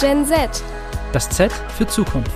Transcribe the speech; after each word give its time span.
Gen 0.00 0.24
Z. 0.24 0.62
Das 1.12 1.28
Z 1.28 1.52
für 1.76 1.86
Zukunft. 1.86 2.30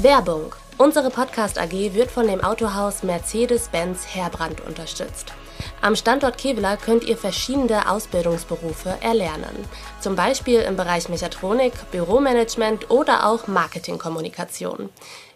Werbung. 0.00 0.52
Unsere 0.76 1.10
Podcast 1.10 1.60
AG 1.60 1.94
wird 1.94 2.10
von 2.10 2.26
dem 2.26 2.42
Autohaus 2.42 3.04
Mercedes-Benz 3.04 4.16
Herbrand 4.16 4.60
unterstützt. 4.66 5.32
Am 5.80 5.94
Standort 5.94 6.36
Kevela 6.36 6.76
könnt 6.76 7.04
ihr 7.04 7.16
verschiedene 7.16 7.88
Ausbildungsberufe 7.88 8.96
erlernen. 9.00 9.64
Zum 10.00 10.16
Beispiel 10.16 10.58
im 10.58 10.74
Bereich 10.74 11.08
Mechatronik, 11.08 11.74
Büromanagement 11.92 12.90
oder 12.90 13.28
auch 13.28 13.46
Marketingkommunikation. 13.46 14.88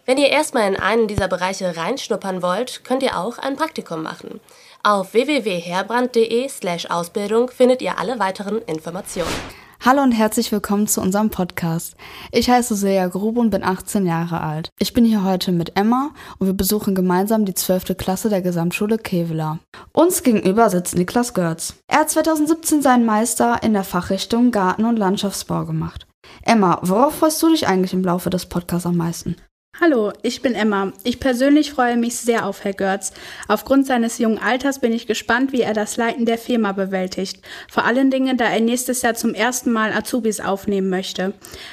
Wenn 0.05 0.19
ihr 0.19 0.31
erstmal 0.31 0.67
in 0.67 0.75
einen 0.75 1.07
dieser 1.07 1.29
Bereiche 1.29 1.77
reinschnuppern 1.77 2.43
wollt, 2.43 2.83
könnt 2.83 3.05
ihr 3.05 3.17
auch 3.17 3.39
ein 3.39 3.55
Praktikum 3.55 4.03
machen. 4.03 4.41
Auf 4.83 5.13
www.herbrand.de/ausbildung 5.13 7.53
findet 7.53 7.83
ihr 7.83 8.01
alle 8.01 8.19
weiteren 8.19 8.61
Informationen. 8.63 9.62
Hallo 9.85 10.01
und 10.01 10.13
herzlich 10.13 10.53
willkommen 10.53 10.87
zu 10.87 11.01
unserem 11.01 11.31
Podcast. 11.31 11.97
Ich 12.31 12.49
heiße 12.49 12.77
Seja 12.77 13.09
Grube 13.09 13.41
und 13.41 13.51
bin 13.51 13.65
18 13.65 14.07
Jahre 14.07 14.41
alt. 14.41 14.69
Ich 14.79 14.93
bin 14.93 15.05
hier 15.05 15.25
heute 15.25 15.51
mit 15.51 15.77
Emma 15.77 16.13
und 16.39 16.47
wir 16.47 16.55
besuchen 16.55 16.95
gemeinsam 16.95 17.45
die 17.45 17.55
12. 17.55 17.97
Klasse 17.97 18.29
der 18.29 18.43
Gesamtschule 18.43 18.97
Kevela. 18.97 19.59
Uns 19.93 20.23
gegenüber 20.23 20.71
sitzt 20.71 20.95
Niklas 20.95 21.35
Görz. 21.35 21.75
Er 21.89 22.03
hat 22.03 22.11
2017 22.11 22.81
seinen 22.81 23.05
Meister 23.05 23.61
in 23.65 23.73
der 23.73 23.83
Fachrichtung 23.83 24.53
Garten- 24.53 24.85
und 24.85 24.99
Landschaftsbau 24.99 25.65
gemacht. 25.65 26.07
Emma, 26.45 26.79
worauf 26.83 27.17
freust 27.17 27.43
du 27.43 27.51
dich 27.51 27.67
eigentlich 27.67 27.93
im 27.93 28.05
Laufe 28.05 28.31
des 28.31 28.47
Podcasts 28.47 28.87
am 28.87 28.97
meisten? 28.97 29.35
Hallo, 29.81 30.13
ich 30.23 30.43
bin 30.43 30.55
Emma. 30.55 30.93
Ich 31.03 31.19
persönlich 31.19 31.73
freue 31.73 31.97
mich 31.97 32.17
sehr 32.17 32.47
auf 32.47 32.63
Herr 32.63 32.75
Görz. 32.75 33.11
Aufgrund 33.49 33.87
seines 33.87 34.19
jungen 34.19 34.39
Alters 34.39 34.81
bin 34.81 34.93
ich 34.93 35.09
gespannt, 35.09 35.51
wie 35.51 35.63
er 35.63 35.73
das 35.73 35.97
Leiten 35.97 36.25
der 36.25 36.39
Firma 36.39 36.71
bewältigt. 36.71 37.41
Vor 37.69 37.85
allen 37.85 38.11
Dingen, 38.11 38.37
da 38.37 38.45
er 38.45 38.61
nächstes 38.61 39.03
Jahr 39.03 39.15
zum 39.15 39.35
ersten 39.35 39.73
Mal 39.73 39.93
Azubis 39.93 40.41
aufnehmen 40.41 40.89
möchte. 40.89 41.33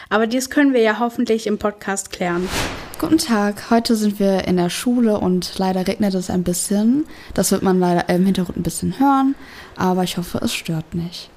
Aber 0.09 0.27
dies 0.27 0.50
können 0.50 0.73
wir 0.73 0.81
ja 0.81 0.97
hoffentlich 0.97 1.45
im 1.45 1.59
Podcast 1.59 2.09
klären. 2.11 2.50
Guten 3.00 3.20
Tag, 3.20 3.70
heute 3.70 3.95
sind 3.95 4.17
wir 4.20 4.47
in 4.47 4.58
der 4.58 4.72
Schule 4.72 5.20
und 5.20 5.59
leider 5.59 5.86
regnet 5.86 6.16
es 6.16 6.31
ein 6.31 6.44
bisschen. 6.44 7.05
Das 7.33 7.52
wird 7.52 7.61
man 7.61 7.80
leider 7.80 8.09
im 8.09 8.25
Hintergrund 8.25 8.58
ein 8.58 8.64
bisschen 8.64 8.97
hören, 8.97 9.36
aber 9.75 10.03
ich 10.03 10.17
hoffe, 10.17 10.39
es 10.42 10.53
stört 10.53 10.95
nicht. 10.95 11.30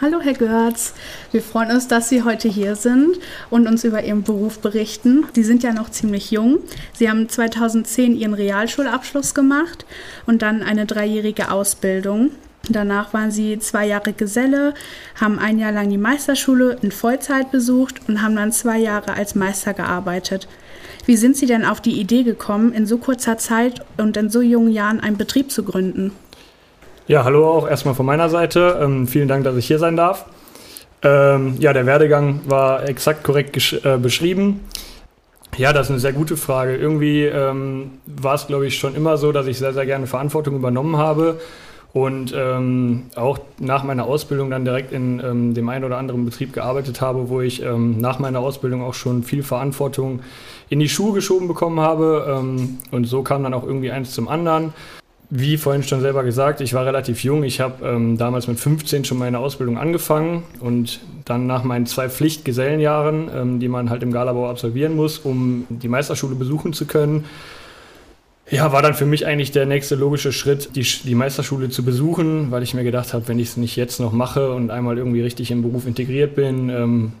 Hallo 0.00 0.20
Herr 0.20 0.34
Görz, 0.34 0.94
wir 1.32 1.42
freuen 1.42 1.72
uns, 1.72 1.88
dass 1.88 2.08
Sie 2.08 2.22
heute 2.22 2.46
hier 2.46 2.76
sind 2.76 3.18
und 3.50 3.66
uns 3.66 3.82
über 3.82 4.04
Ihren 4.04 4.22
Beruf 4.22 4.60
berichten. 4.60 5.26
Sie 5.32 5.42
sind 5.42 5.64
ja 5.64 5.72
noch 5.72 5.90
ziemlich 5.90 6.30
jung. 6.30 6.58
Sie 6.92 7.10
haben 7.10 7.28
2010 7.28 8.14
Ihren 8.14 8.34
Realschulabschluss 8.34 9.34
gemacht 9.34 9.86
und 10.24 10.42
dann 10.42 10.62
eine 10.62 10.86
dreijährige 10.86 11.50
Ausbildung. 11.50 12.30
Danach 12.68 13.12
waren 13.12 13.32
Sie 13.32 13.58
zwei 13.58 13.88
Jahre 13.88 14.12
Geselle, 14.12 14.72
haben 15.20 15.40
ein 15.40 15.58
Jahr 15.58 15.72
lang 15.72 15.90
die 15.90 15.98
Meisterschule 15.98 16.78
in 16.80 16.92
Vollzeit 16.92 17.50
besucht 17.50 18.02
und 18.06 18.22
haben 18.22 18.36
dann 18.36 18.52
zwei 18.52 18.78
Jahre 18.78 19.14
als 19.14 19.34
Meister 19.34 19.74
gearbeitet. 19.74 20.46
Wie 21.06 21.16
sind 21.16 21.36
Sie 21.36 21.46
denn 21.46 21.64
auf 21.64 21.80
die 21.80 21.98
Idee 21.98 22.22
gekommen, 22.22 22.72
in 22.72 22.86
so 22.86 22.98
kurzer 22.98 23.36
Zeit 23.36 23.84
und 23.96 24.16
in 24.16 24.30
so 24.30 24.42
jungen 24.42 24.70
Jahren 24.72 25.00
einen 25.00 25.16
Betrieb 25.16 25.50
zu 25.50 25.64
gründen? 25.64 26.12
Ja, 27.08 27.24
hallo 27.24 27.48
auch 27.48 27.66
erstmal 27.66 27.94
von 27.94 28.04
meiner 28.04 28.28
Seite. 28.28 28.78
Ähm, 28.82 29.08
vielen 29.08 29.28
Dank, 29.28 29.42
dass 29.42 29.56
ich 29.56 29.66
hier 29.66 29.78
sein 29.78 29.96
darf. 29.96 30.26
Ähm, 31.02 31.56
ja, 31.58 31.72
der 31.72 31.86
Werdegang 31.86 32.40
war 32.46 32.86
exakt 32.86 33.24
korrekt 33.24 33.80
äh, 33.82 33.96
beschrieben. 33.96 34.60
Ja, 35.56 35.72
das 35.72 35.86
ist 35.86 35.92
eine 35.92 36.00
sehr 36.00 36.12
gute 36.12 36.36
Frage. 36.36 36.76
Irgendwie 36.76 37.24
ähm, 37.24 37.92
war 38.04 38.34
es, 38.34 38.46
glaube 38.46 38.66
ich, 38.66 38.76
schon 38.76 38.94
immer 38.94 39.16
so, 39.16 39.32
dass 39.32 39.46
ich 39.46 39.56
sehr, 39.56 39.72
sehr 39.72 39.86
gerne 39.86 40.06
Verantwortung 40.06 40.54
übernommen 40.54 40.98
habe 40.98 41.40
und 41.94 42.34
ähm, 42.36 43.04
auch 43.16 43.38
nach 43.58 43.84
meiner 43.84 44.04
Ausbildung 44.04 44.50
dann 44.50 44.66
direkt 44.66 44.92
in 44.92 45.18
ähm, 45.24 45.54
dem 45.54 45.66
einen 45.70 45.84
oder 45.84 45.96
anderen 45.96 46.26
Betrieb 46.26 46.52
gearbeitet 46.52 47.00
habe, 47.00 47.30
wo 47.30 47.40
ich 47.40 47.62
ähm, 47.62 47.96
nach 47.96 48.18
meiner 48.18 48.40
Ausbildung 48.40 48.82
auch 48.82 48.92
schon 48.92 49.22
viel 49.22 49.42
Verantwortung 49.42 50.20
in 50.68 50.78
die 50.78 50.90
Schuhe 50.90 51.14
geschoben 51.14 51.48
bekommen 51.48 51.80
habe. 51.80 52.42
und 52.90 53.04
so 53.06 53.22
kam 53.22 53.44
dann 53.44 53.54
auch 53.54 53.64
irgendwie 53.64 53.90
eins 53.90 54.12
zum 54.12 54.28
anderen. 54.28 54.74
Wie 55.30 55.58
vorhin 55.58 55.82
schon 55.82 56.00
selber 56.00 56.24
gesagt, 56.24 56.62
ich 56.62 56.72
war 56.72 56.86
relativ 56.86 57.22
jung. 57.22 57.42
Ich 57.42 57.60
habe 57.60 57.86
ähm, 57.86 58.16
damals 58.16 58.46
mit 58.46 58.58
15 58.58 59.04
schon 59.04 59.18
meine 59.18 59.38
Ausbildung 59.38 59.76
angefangen 59.76 60.42
und 60.60 61.00
dann 61.26 61.46
nach 61.46 61.64
meinen 61.64 61.84
zwei 61.84 62.08
Pflichtgesellenjahren, 62.08 63.30
ähm, 63.34 63.60
die 63.60 63.68
man 63.68 63.90
halt 63.90 64.02
im 64.02 64.10
Galabau 64.10 64.48
absolvieren 64.48 64.96
muss, 64.96 65.18
um 65.18 65.66
die 65.68 65.88
Meisterschule 65.88 66.34
besuchen 66.34 66.72
zu 66.72 66.86
können, 66.86 67.26
ja, 68.50 68.72
war 68.72 68.80
dann 68.80 68.94
für 68.94 69.04
mich 69.04 69.26
eigentlich 69.26 69.50
der 69.50 69.66
nächste 69.66 69.94
logische 69.94 70.32
Schritt, 70.32 70.74
die, 70.74 70.82
die 70.82 71.14
Meisterschule 71.14 71.68
zu 71.68 71.84
besuchen, 71.84 72.50
weil 72.50 72.62
ich 72.62 72.72
mir 72.72 72.84
gedacht 72.84 73.12
habe, 73.12 73.28
wenn 73.28 73.38
ich 73.38 73.48
es 73.48 73.56
nicht 73.58 73.76
jetzt 73.76 74.00
noch 74.00 74.12
mache 74.12 74.52
und 74.52 74.70
einmal 74.70 74.96
irgendwie 74.96 75.20
richtig 75.20 75.50
im 75.50 75.60
Beruf 75.60 75.86
integriert 75.86 76.34
bin, 76.34 76.70
ähm, 76.70 77.12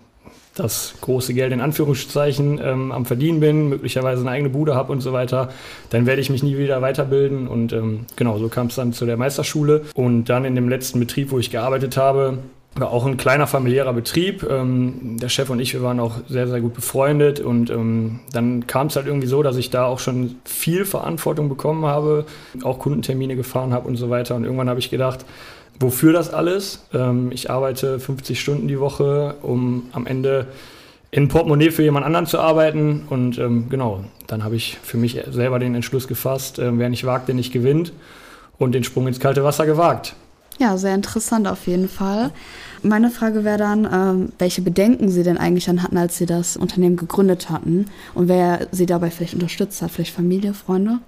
das 0.58 0.94
große 1.00 1.34
Geld 1.34 1.52
in 1.52 1.60
Anführungszeichen 1.60 2.60
ähm, 2.62 2.92
am 2.92 3.06
Verdienen 3.06 3.40
bin, 3.40 3.68
möglicherweise 3.68 4.22
eine 4.22 4.30
eigene 4.30 4.50
Bude 4.50 4.74
habe 4.74 4.92
und 4.92 5.00
so 5.00 5.12
weiter, 5.12 5.50
dann 5.90 6.06
werde 6.06 6.20
ich 6.20 6.30
mich 6.30 6.42
nie 6.42 6.58
wieder 6.58 6.82
weiterbilden. 6.82 7.48
Und 7.48 7.72
ähm, 7.72 8.06
genau, 8.16 8.38
so 8.38 8.48
kam 8.48 8.66
es 8.66 8.74
dann 8.74 8.92
zu 8.92 9.06
der 9.06 9.16
Meisterschule. 9.16 9.82
Und 9.94 10.26
dann 10.26 10.44
in 10.44 10.54
dem 10.54 10.68
letzten 10.68 11.00
Betrieb, 11.00 11.30
wo 11.30 11.38
ich 11.38 11.50
gearbeitet 11.50 11.96
habe, 11.96 12.38
auch 12.82 13.06
ein 13.06 13.16
kleiner 13.16 13.46
familiärer 13.46 13.92
Betrieb. 13.92 14.46
Ähm, 14.48 15.16
der 15.20 15.28
Chef 15.28 15.50
und 15.50 15.60
ich, 15.60 15.74
wir 15.74 15.82
waren 15.82 16.00
auch 16.00 16.16
sehr, 16.28 16.46
sehr 16.46 16.60
gut 16.60 16.74
befreundet. 16.74 17.40
Und 17.40 17.70
ähm, 17.70 18.20
dann 18.32 18.66
kam 18.66 18.88
es 18.88 18.96
halt 18.96 19.06
irgendwie 19.06 19.26
so, 19.26 19.42
dass 19.42 19.56
ich 19.56 19.70
da 19.70 19.84
auch 19.86 19.98
schon 19.98 20.36
viel 20.44 20.84
Verantwortung 20.84 21.48
bekommen 21.48 21.86
habe, 21.86 22.26
auch 22.62 22.78
Kundentermine 22.78 23.36
gefahren 23.36 23.72
habe 23.72 23.88
und 23.88 23.96
so 23.96 24.10
weiter. 24.10 24.34
Und 24.34 24.44
irgendwann 24.44 24.68
habe 24.68 24.80
ich 24.80 24.90
gedacht, 24.90 25.24
wofür 25.80 26.12
das 26.12 26.32
alles. 26.32 26.84
Ähm, 26.92 27.30
ich 27.32 27.50
arbeite 27.50 27.98
50 27.98 28.40
Stunden 28.40 28.68
die 28.68 28.80
Woche, 28.80 29.36
um 29.42 29.88
am 29.92 30.06
Ende 30.06 30.46
in 31.10 31.28
Portemonnaie 31.28 31.70
für 31.70 31.82
jemand 31.82 32.04
anderen 32.04 32.26
zu 32.26 32.38
arbeiten. 32.38 33.04
Und 33.08 33.38
ähm, 33.38 33.68
genau, 33.70 34.04
dann 34.26 34.44
habe 34.44 34.56
ich 34.56 34.78
für 34.82 34.98
mich 34.98 35.20
selber 35.30 35.58
den 35.58 35.74
Entschluss 35.74 36.06
gefasst, 36.06 36.58
äh, 36.58 36.78
wer 36.78 36.88
nicht 36.88 37.04
wagt, 37.04 37.28
der 37.28 37.34
nicht 37.34 37.52
gewinnt. 37.52 37.92
Und 38.58 38.72
den 38.72 38.84
Sprung 38.84 39.06
ins 39.06 39.20
kalte 39.20 39.44
Wasser 39.44 39.66
gewagt. 39.66 40.14
Ja, 40.58 40.76
sehr 40.76 40.94
interessant 40.94 41.46
auf 41.46 41.66
jeden 41.66 41.88
Fall. 41.88 42.32
Meine 42.82 43.10
Frage 43.10 43.44
wäre 43.44 43.58
dann, 43.58 43.88
ähm, 43.92 44.32
welche 44.38 44.62
Bedenken 44.62 45.08
Sie 45.08 45.22
denn 45.22 45.38
eigentlich 45.38 45.64
dann 45.64 45.82
hatten, 45.82 45.96
als 45.96 46.18
Sie 46.18 46.26
das 46.26 46.56
Unternehmen 46.56 46.96
gegründet 46.96 47.50
hatten 47.50 47.86
und 48.14 48.28
wer 48.28 48.68
Sie 48.70 48.86
dabei 48.86 49.10
vielleicht 49.10 49.34
unterstützt 49.34 49.82
hat, 49.82 49.90
vielleicht 49.90 50.14
Familie, 50.14 50.54
Freunde? 50.54 51.00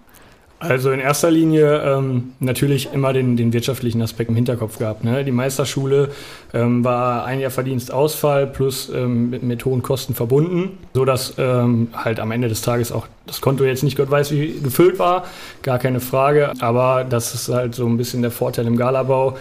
Also 0.60 0.90
in 0.90 1.00
erster 1.00 1.30
Linie 1.30 1.80
ähm, 1.82 2.34
natürlich 2.38 2.92
immer 2.92 3.14
den, 3.14 3.34
den 3.38 3.54
wirtschaftlichen 3.54 4.02
Aspekt 4.02 4.28
im 4.28 4.36
Hinterkopf 4.36 4.76
gehabt. 4.76 5.04
Ne? 5.04 5.24
Die 5.24 5.32
Meisterschule 5.32 6.10
ähm, 6.52 6.84
war 6.84 7.24
ein 7.24 7.40
Jahr 7.40 7.50
Verdienstausfall 7.50 8.46
plus 8.46 8.90
ähm, 8.94 9.30
mit, 9.30 9.42
mit, 9.42 9.64
hohen 9.64 9.80
Kosten 9.80 10.14
verbunden, 10.14 10.76
sodass 10.92 11.32
ähm, 11.38 11.88
halt 11.94 12.20
am 12.20 12.30
Ende 12.30 12.48
des 12.48 12.60
Tages 12.60 12.92
auch 12.92 13.06
das 13.26 13.40
Konto 13.40 13.64
jetzt 13.64 13.82
nicht 13.82 13.96
Gott 13.96 14.10
weiß 14.10 14.32
wie 14.32 14.60
gefüllt 14.60 14.98
war, 14.98 15.24
gar 15.62 15.78
keine 15.78 15.98
Frage. 15.98 16.52
Aber 16.60 17.04
das 17.08 17.34
ist 17.34 17.48
halt 17.48 17.74
so 17.74 17.86
ein 17.86 17.96
bisschen 17.96 18.20
der 18.20 18.30
Vorteil 18.30 18.66
im 18.66 18.76
Galabau. 18.76 19.38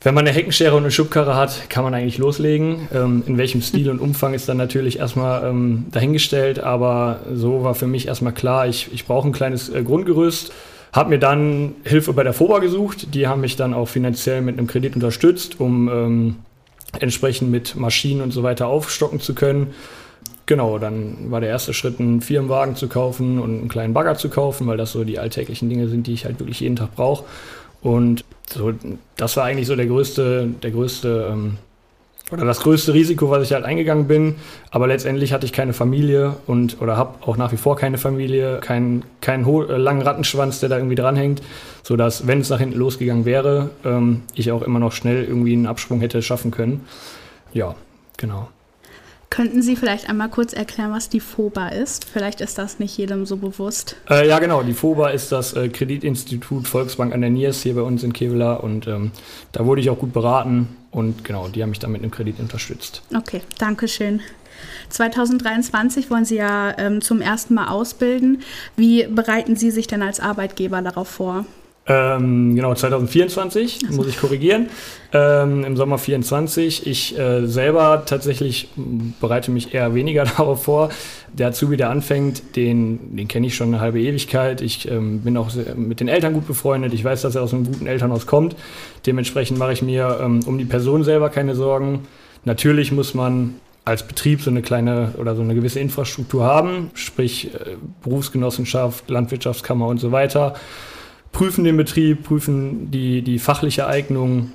Wenn 0.00 0.14
man 0.14 0.26
eine 0.26 0.34
Heckenschere 0.34 0.76
und 0.76 0.84
eine 0.84 0.92
Schubkarre 0.92 1.34
hat, 1.34 1.68
kann 1.68 1.82
man 1.82 1.92
eigentlich 1.92 2.18
loslegen. 2.18 2.88
Ähm, 2.94 3.24
in 3.26 3.36
welchem 3.36 3.62
Stil 3.62 3.90
und 3.90 4.00
Umfang 4.00 4.32
ist 4.32 4.48
dann 4.48 4.56
natürlich 4.56 5.00
erstmal 5.00 5.48
ähm, 5.48 5.86
dahingestellt, 5.90 6.60
aber 6.60 7.20
so 7.34 7.64
war 7.64 7.74
für 7.74 7.88
mich 7.88 8.06
erstmal 8.06 8.32
klar, 8.32 8.68
ich, 8.68 8.92
ich 8.92 9.06
brauche 9.06 9.28
ein 9.28 9.32
kleines 9.32 9.68
äh, 9.68 9.82
Grundgerüst. 9.82 10.52
Habe 10.92 11.10
mir 11.10 11.18
dann 11.18 11.74
Hilfe 11.84 12.12
bei 12.12 12.22
der 12.22 12.32
FOBA 12.32 12.60
gesucht. 12.60 13.14
Die 13.14 13.26
haben 13.26 13.40
mich 13.40 13.56
dann 13.56 13.74
auch 13.74 13.88
finanziell 13.88 14.40
mit 14.40 14.56
einem 14.56 14.68
Kredit 14.68 14.94
unterstützt, 14.94 15.58
um 15.60 15.88
ähm, 15.88 16.36
entsprechend 17.00 17.50
mit 17.50 17.74
Maschinen 17.74 18.22
und 18.22 18.30
so 18.30 18.44
weiter 18.44 18.68
aufstocken 18.68 19.20
zu 19.20 19.34
können. 19.34 19.74
Genau, 20.46 20.78
dann 20.78 21.30
war 21.30 21.40
der 21.40 21.50
erste 21.50 21.74
Schritt, 21.74 22.00
einen 22.00 22.22
Firmenwagen 22.22 22.74
zu 22.74 22.88
kaufen 22.88 23.38
und 23.38 23.58
einen 23.58 23.68
kleinen 23.68 23.92
Bagger 23.92 24.14
zu 24.14 24.30
kaufen, 24.30 24.66
weil 24.66 24.78
das 24.78 24.92
so 24.92 25.04
die 25.04 25.18
alltäglichen 25.18 25.68
Dinge 25.68 25.88
sind, 25.88 26.06
die 26.06 26.14
ich 26.14 26.24
halt 26.24 26.40
wirklich 26.40 26.60
jeden 26.60 26.76
Tag 26.76 26.94
brauche. 26.94 27.24
Und 27.82 28.24
so, 28.48 28.72
das 29.16 29.36
war 29.36 29.44
eigentlich 29.44 29.66
so 29.66 29.76
der 29.76 29.86
größte, 29.86 30.48
der 30.62 30.70
größte 30.70 31.28
ähm, 31.30 31.58
oder 32.30 32.44
das 32.44 32.60
größte 32.60 32.92
Risiko, 32.92 33.30
was 33.30 33.42
ich 33.42 33.52
halt 33.52 33.64
eingegangen 33.64 34.06
bin. 34.06 34.36
Aber 34.70 34.86
letztendlich 34.86 35.32
hatte 35.32 35.46
ich 35.46 35.52
keine 35.52 35.72
Familie 35.72 36.36
und 36.46 36.80
oder 36.80 36.96
habe 36.96 37.26
auch 37.26 37.36
nach 37.36 37.52
wie 37.52 37.56
vor 37.56 37.76
keine 37.76 37.98
Familie, 37.98 38.58
keinen 38.60 39.02
keinen 39.20 39.46
äh, 39.46 39.76
langen 39.76 40.02
Rattenschwanz, 40.02 40.60
der 40.60 40.68
da 40.68 40.76
irgendwie 40.76 40.94
dranhängt, 40.94 41.42
sodass, 41.82 42.26
wenn 42.26 42.40
es 42.40 42.50
nach 42.50 42.58
hinten 42.58 42.78
losgegangen 42.78 43.24
wäre, 43.24 43.70
ähm, 43.84 44.22
ich 44.34 44.52
auch 44.52 44.62
immer 44.62 44.78
noch 44.78 44.92
schnell 44.92 45.24
irgendwie 45.24 45.54
einen 45.54 45.66
Absprung 45.66 46.00
hätte 46.00 46.22
schaffen 46.22 46.50
können. 46.50 46.84
Ja, 47.52 47.74
genau. 48.16 48.48
Könnten 49.30 49.62
Sie 49.62 49.76
vielleicht 49.76 50.08
einmal 50.08 50.30
kurz 50.30 50.52
erklären, 50.52 50.92
was 50.92 51.08
die 51.08 51.20
FOBA 51.20 51.68
ist? 51.68 52.06
Vielleicht 52.06 52.40
ist 52.40 52.56
das 52.58 52.78
nicht 52.78 52.96
jedem 52.96 53.26
so 53.26 53.36
bewusst. 53.36 53.96
Äh, 54.08 54.26
ja, 54.26 54.38
genau. 54.38 54.62
Die 54.62 54.72
FOBA 54.72 55.10
ist 55.10 55.32
das 55.32 55.52
äh, 55.52 55.68
Kreditinstitut 55.68 56.66
Volksbank 56.66 57.12
an 57.12 57.20
der 57.20 57.30
Niers 57.30 57.62
hier 57.62 57.74
bei 57.74 57.82
uns 57.82 58.02
in 58.02 58.12
Kevela 58.12 58.54
und 58.54 58.86
ähm, 58.86 59.12
da 59.52 59.66
wurde 59.66 59.80
ich 59.80 59.90
auch 59.90 59.98
gut 59.98 60.12
beraten 60.12 60.68
und 60.90 61.24
genau, 61.24 61.48
die 61.48 61.62
haben 61.62 61.70
mich 61.70 61.78
dann 61.78 61.92
mit 61.92 62.02
einem 62.02 62.10
Kredit 62.10 62.40
unterstützt. 62.40 63.02
Okay, 63.14 63.42
danke 63.58 63.86
schön. 63.86 64.20
2023 64.88 66.10
wollen 66.10 66.24
Sie 66.24 66.36
ja 66.36 66.76
ähm, 66.78 67.00
zum 67.02 67.20
ersten 67.20 67.54
Mal 67.54 67.68
ausbilden. 67.68 68.42
Wie 68.76 69.06
bereiten 69.06 69.56
Sie 69.56 69.70
sich 69.70 69.86
denn 69.86 70.02
als 70.02 70.20
Arbeitgeber 70.20 70.82
darauf 70.82 71.08
vor? 71.08 71.44
Ähm, 71.88 72.54
genau, 72.54 72.74
2024 72.74 73.78
also. 73.86 73.96
muss 73.96 74.08
ich 74.08 74.20
korrigieren. 74.20 74.68
Ähm, 75.12 75.64
Im 75.64 75.76
Sommer 75.76 75.96
24. 75.96 76.86
Ich 76.86 77.18
äh, 77.18 77.46
selber 77.46 78.02
tatsächlich 78.04 78.68
bereite 79.20 79.50
mich 79.50 79.72
eher 79.72 79.94
weniger 79.94 80.24
darauf 80.36 80.64
vor. 80.64 80.90
Der 81.32 81.48
Azubi, 81.48 81.78
der 81.78 81.88
anfängt, 81.88 82.56
den, 82.56 83.16
den 83.16 83.26
kenne 83.26 83.46
ich 83.46 83.56
schon 83.56 83.68
eine 83.68 83.80
halbe 83.80 84.00
Ewigkeit. 84.00 84.60
Ich 84.60 84.90
ähm, 84.90 85.22
bin 85.22 85.38
auch 85.38 85.50
mit 85.76 86.00
den 86.00 86.08
Eltern 86.08 86.34
gut 86.34 86.46
befreundet. 86.46 86.92
Ich 86.92 87.02
weiß, 87.02 87.22
dass 87.22 87.34
er 87.34 87.42
aus 87.42 87.54
einem 87.54 87.64
guten 87.64 87.86
Elternhaus 87.86 88.26
kommt. 88.26 88.54
Dementsprechend 89.06 89.58
mache 89.58 89.72
ich 89.72 89.80
mir 89.80 90.18
ähm, 90.20 90.40
um 90.44 90.58
die 90.58 90.66
Person 90.66 91.04
selber 91.04 91.30
keine 91.30 91.54
Sorgen. 91.54 92.06
Natürlich 92.44 92.92
muss 92.92 93.14
man 93.14 93.54
als 93.86 94.02
Betrieb 94.02 94.42
so 94.42 94.50
eine 94.50 94.60
kleine 94.60 95.14
oder 95.16 95.34
so 95.34 95.40
eine 95.40 95.54
gewisse 95.54 95.80
Infrastruktur 95.80 96.44
haben, 96.44 96.90
sprich 96.92 97.54
äh, 97.54 97.76
Berufsgenossenschaft, 98.02 99.08
Landwirtschaftskammer 99.08 99.86
und 99.86 99.98
so 99.98 100.12
weiter 100.12 100.54
prüfen 101.32 101.64
den 101.64 101.76
Betrieb, 101.76 102.24
prüfen 102.24 102.90
die, 102.90 103.22
die 103.22 103.38
fachliche 103.38 103.86
Eignung, 103.86 104.52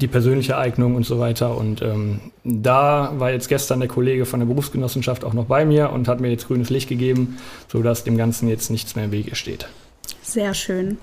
die 0.00 0.06
persönliche 0.06 0.56
Eignung 0.56 0.94
und 0.94 1.04
so 1.04 1.18
weiter. 1.18 1.56
Und 1.56 1.82
ähm, 1.82 2.20
da 2.44 3.12
war 3.18 3.30
jetzt 3.30 3.48
gestern 3.48 3.80
der 3.80 3.88
Kollege 3.88 4.26
von 4.26 4.40
der 4.40 4.46
Berufsgenossenschaft 4.46 5.24
auch 5.24 5.34
noch 5.34 5.46
bei 5.46 5.64
mir 5.64 5.90
und 5.90 6.08
hat 6.08 6.20
mir 6.20 6.30
jetzt 6.30 6.46
grünes 6.46 6.70
Licht 6.70 6.88
gegeben, 6.88 7.38
sodass 7.68 8.04
dem 8.04 8.16
Ganzen 8.16 8.48
jetzt 8.48 8.70
nichts 8.70 8.96
mehr 8.96 9.06
im 9.06 9.12
Wege 9.12 9.34
steht. 9.34 9.68
Sehr 10.22 10.54
schön. 10.54 10.98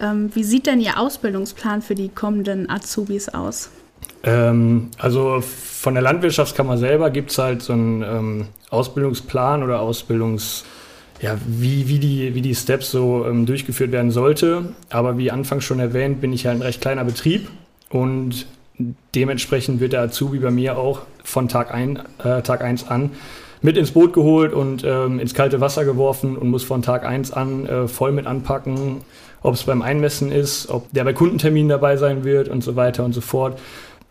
Ähm, 0.00 0.30
wie 0.34 0.44
sieht 0.44 0.66
denn 0.66 0.80
Ihr 0.80 0.98
Ausbildungsplan 0.98 1.80
für 1.82 1.94
die 1.94 2.08
kommenden 2.08 2.68
Azubis 2.68 3.28
aus? 3.28 3.70
Ähm, 4.24 4.90
also 4.98 5.40
von 5.40 5.94
der 5.94 6.02
Landwirtschaftskammer 6.02 6.78
selber 6.78 7.10
gibt 7.10 7.30
es 7.30 7.38
halt 7.38 7.62
so 7.62 7.72
einen 7.72 8.02
ähm, 8.02 8.46
Ausbildungsplan 8.70 9.62
oder 9.62 9.80
Ausbildungs 9.80 10.64
ja, 11.24 11.38
wie, 11.46 11.88
wie, 11.88 11.98
die, 11.98 12.34
wie 12.34 12.42
die 12.42 12.54
Steps 12.54 12.90
so 12.90 13.24
ähm, 13.26 13.46
durchgeführt 13.46 13.92
werden 13.92 14.10
sollte. 14.10 14.74
Aber 14.90 15.16
wie 15.16 15.30
anfangs 15.30 15.64
schon 15.64 15.80
erwähnt, 15.80 16.20
bin 16.20 16.34
ich 16.34 16.46
halt 16.46 16.58
ein 16.58 16.62
recht 16.62 16.82
kleiner 16.82 17.02
Betrieb 17.02 17.48
und 17.88 18.46
dementsprechend 19.14 19.80
wird 19.80 19.94
der 19.94 20.02
Azubi 20.02 20.38
bei 20.38 20.50
mir 20.50 20.76
auch 20.76 21.00
von 21.22 21.48
Tag, 21.48 21.72
ein, 21.72 21.98
äh, 22.22 22.42
Tag 22.42 22.62
1 22.62 22.88
an 22.88 23.12
mit 23.62 23.78
ins 23.78 23.92
Boot 23.92 24.12
geholt 24.12 24.52
und 24.52 24.84
ähm, 24.84 25.18
ins 25.18 25.32
kalte 25.32 25.62
Wasser 25.62 25.86
geworfen 25.86 26.36
und 26.36 26.50
muss 26.50 26.62
von 26.62 26.82
Tag 26.82 27.06
1 27.06 27.32
an 27.32 27.64
äh, 27.64 27.88
voll 27.88 28.12
mit 28.12 28.26
anpacken, 28.26 29.00
ob 29.40 29.54
es 29.54 29.62
beim 29.62 29.80
Einmessen 29.80 30.30
ist, 30.30 30.68
ob 30.68 30.92
der 30.92 31.04
bei 31.04 31.14
Kundenterminen 31.14 31.70
dabei 31.70 31.96
sein 31.96 32.24
wird 32.24 32.50
und 32.50 32.62
so 32.62 32.76
weiter 32.76 33.02
und 33.02 33.14
so 33.14 33.22
fort. 33.22 33.58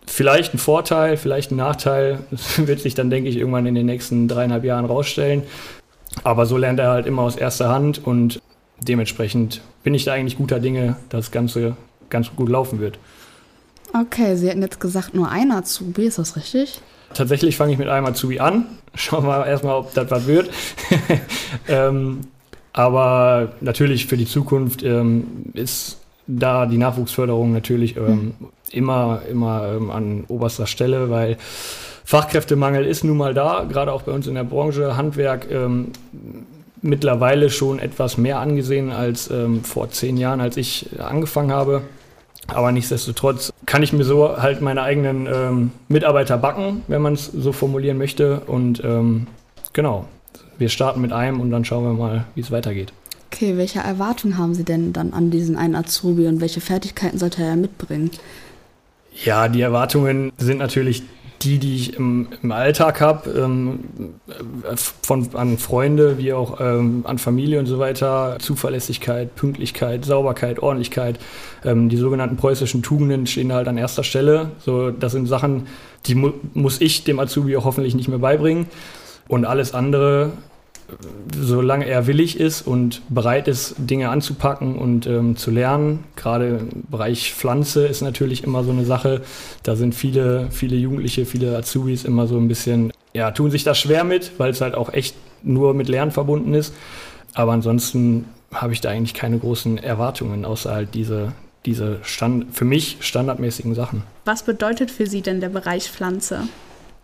Vielleicht 0.07 0.55
ein 0.55 0.57
Vorteil, 0.57 1.17
vielleicht 1.17 1.51
ein 1.51 1.57
Nachteil, 1.57 2.21
das 2.31 2.65
wird 2.65 2.79
sich 2.79 2.95
dann, 2.95 3.11
denke 3.11 3.29
ich, 3.29 3.37
irgendwann 3.37 3.67
in 3.67 3.75
den 3.75 3.85
nächsten 3.85 4.27
dreieinhalb 4.27 4.63
Jahren 4.63 4.85
rausstellen. 4.85 5.43
Aber 6.23 6.45
so 6.45 6.57
lernt 6.57 6.79
er 6.79 6.89
halt 6.89 7.05
immer 7.05 7.23
aus 7.23 7.35
erster 7.35 7.69
Hand 7.69 8.05
und 8.05 8.41
dementsprechend 8.79 9.61
bin 9.83 9.93
ich 9.93 10.05
da 10.05 10.13
eigentlich 10.13 10.37
guter 10.37 10.59
Dinge, 10.59 10.95
dass 11.09 11.25
das 11.25 11.31
Ganze 11.31 11.75
ganz 12.09 12.29
gut 12.35 12.49
laufen 12.49 12.79
wird. 12.79 12.99
Okay, 13.93 14.35
Sie 14.35 14.49
hatten 14.49 14.61
jetzt 14.61 14.79
gesagt, 14.79 15.13
nur 15.13 15.29
ein 15.29 15.51
Azubi, 15.51 16.05
ist 16.05 16.17
das 16.17 16.35
richtig? 16.35 16.81
Tatsächlich 17.13 17.57
fange 17.57 17.73
ich 17.73 17.77
mit 17.77 17.89
einem 17.89 18.07
Azubi 18.07 18.39
an. 18.39 18.65
Schauen 18.95 19.25
wir 19.25 19.45
erstmal, 19.45 19.75
ob 19.75 19.93
das 19.93 20.09
was 20.09 20.25
wird. 20.25 20.49
ähm, 21.67 22.21
aber 22.73 23.53
natürlich 23.61 24.07
für 24.07 24.17
die 24.17 24.25
Zukunft 24.25 24.81
ähm, 24.83 25.51
ist 25.53 25.99
da 26.25 26.65
die 26.65 26.77
Nachwuchsförderung 26.77 27.53
natürlich 27.53 27.97
ähm, 27.97 28.07
hm. 28.07 28.33
immer, 28.71 29.21
immer 29.29 29.73
ähm, 29.75 29.91
an 29.91 30.23
oberster 30.27 30.65
Stelle, 30.65 31.09
weil 31.09 31.37
Fachkräftemangel 32.05 32.85
ist 32.85 33.03
nun 33.03 33.17
mal 33.17 33.33
da, 33.33 33.65
gerade 33.67 33.93
auch 33.93 34.03
bei 34.03 34.11
uns 34.11 34.27
in 34.27 34.35
der 34.35 34.43
Branche. 34.43 34.97
Handwerk 34.97 35.49
ähm, 35.49 35.91
mittlerweile 36.81 37.49
schon 37.49 37.79
etwas 37.79 38.17
mehr 38.17 38.39
angesehen 38.39 38.91
als 38.91 39.31
ähm, 39.31 39.63
vor 39.63 39.89
zehn 39.89 40.17
Jahren, 40.17 40.41
als 40.41 40.57
ich 40.57 40.89
angefangen 40.99 41.51
habe. 41.51 41.81
Aber 42.47 42.71
nichtsdestotrotz 42.73 43.53
kann 43.65 43.83
ich 43.83 43.93
mir 43.93 44.03
so 44.03 44.37
halt 44.37 44.61
meine 44.61 44.81
eigenen 44.83 45.27
ähm, 45.27 45.71
Mitarbeiter 45.87 46.37
backen, 46.37 46.83
wenn 46.87 47.01
man 47.01 47.13
es 47.13 47.27
so 47.27 47.53
formulieren 47.53 47.97
möchte. 47.97 48.41
Und 48.41 48.83
ähm, 48.83 49.27
genau, 49.71 50.05
wir 50.57 50.67
starten 50.67 51.01
mit 51.01 51.13
einem 51.13 51.39
und 51.39 51.51
dann 51.51 51.63
schauen 51.63 51.85
wir 51.85 51.93
mal, 51.93 52.25
wie 52.35 52.41
es 52.41 52.51
weitergeht. 52.51 52.91
Okay, 53.31 53.57
welche 53.57 53.79
Erwartungen 53.79 54.37
haben 54.37 54.53
Sie 54.53 54.65
denn 54.65 54.93
dann 54.93 55.13
an 55.13 55.31
diesen 55.31 55.55
einen 55.55 55.75
Azubi 55.75 56.27
und 56.27 56.41
welche 56.41 56.61
Fertigkeiten 56.61 57.17
sollte 57.17 57.41
er 57.43 57.55
mitbringen? 57.55 58.11
Ja, 59.23 59.47
die 59.47 59.61
Erwartungen 59.61 60.31
sind 60.37 60.57
natürlich 60.57 61.03
die, 61.43 61.57
die 61.57 61.75
ich 61.75 61.95
im, 61.95 62.27
im 62.41 62.51
Alltag 62.51 63.01
habe, 63.01 63.29
ähm, 63.29 63.79
von 65.01 65.29
an 65.33 65.57
Freunde 65.57 66.17
wie 66.17 66.33
auch 66.33 66.59
ähm, 66.59 67.03
an 67.05 67.17
Familie 67.17 67.59
und 67.59 67.65
so 67.65 67.79
weiter, 67.79 68.37
Zuverlässigkeit, 68.39 69.35
Pünktlichkeit, 69.35 70.05
Sauberkeit, 70.05 70.59
Ordentlichkeit, 70.59 71.19
ähm, 71.63 71.89
die 71.89 71.97
sogenannten 71.97 72.37
preußischen 72.37 72.83
Tugenden 72.83 73.27
stehen 73.27 73.53
halt 73.53 73.67
an 73.67 73.77
erster 73.77 74.03
Stelle. 74.03 74.51
So, 74.59 74.91
das 74.91 75.11
sind 75.11 75.27
Sachen, 75.27 75.67
die 76.05 76.15
mu 76.15 76.31
muss 76.53 76.81
ich 76.81 77.03
dem 77.03 77.19
Azubi 77.19 77.55
auch 77.57 77.65
hoffentlich 77.65 77.95
nicht 77.95 78.07
mehr 78.07 78.19
beibringen. 78.19 78.67
Und 79.27 79.45
alles 79.45 79.73
andere 79.73 80.31
solange 81.35 81.85
er 81.85 82.07
willig 82.07 82.39
ist 82.39 82.61
und 82.61 83.01
bereit 83.09 83.47
ist, 83.47 83.75
Dinge 83.77 84.09
anzupacken 84.09 84.77
und 84.77 85.07
ähm, 85.07 85.35
zu 85.35 85.51
lernen. 85.51 86.03
Gerade 86.15 86.47
im 86.59 86.83
Bereich 86.89 87.33
Pflanze 87.33 87.85
ist 87.85 88.01
natürlich 88.01 88.43
immer 88.43 88.63
so 88.63 88.71
eine 88.71 88.85
Sache. 88.85 89.21
Da 89.63 89.75
sind 89.75 89.95
viele, 89.95 90.47
viele 90.51 90.75
Jugendliche, 90.75 91.25
viele 91.25 91.57
Azubis 91.57 92.05
immer 92.05 92.27
so 92.27 92.37
ein 92.37 92.47
bisschen, 92.47 92.91
ja, 93.13 93.31
tun 93.31 93.51
sich 93.51 93.63
da 93.63 93.75
schwer 93.75 94.03
mit, 94.03 94.31
weil 94.37 94.51
es 94.51 94.61
halt 94.61 94.75
auch 94.75 94.93
echt 94.93 95.15
nur 95.43 95.73
mit 95.73 95.89
Lernen 95.89 96.11
verbunden 96.11 96.53
ist. 96.53 96.73
Aber 97.33 97.51
ansonsten 97.51 98.25
habe 98.53 98.73
ich 98.73 98.81
da 98.81 98.89
eigentlich 98.89 99.13
keine 99.13 99.39
großen 99.39 99.77
Erwartungen, 99.77 100.45
außer 100.45 100.71
halt 100.71 100.93
diese, 100.93 101.33
diese 101.65 101.99
Stand, 102.03 102.55
für 102.55 102.65
mich 102.65 102.97
standardmäßigen 102.99 103.73
Sachen. 103.73 104.03
Was 104.25 104.43
bedeutet 104.43 104.91
für 104.91 105.07
Sie 105.07 105.21
denn 105.21 105.41
der 105.41 105.49
Bereich 105.49 105.89
Pflanze? 105.89 106.43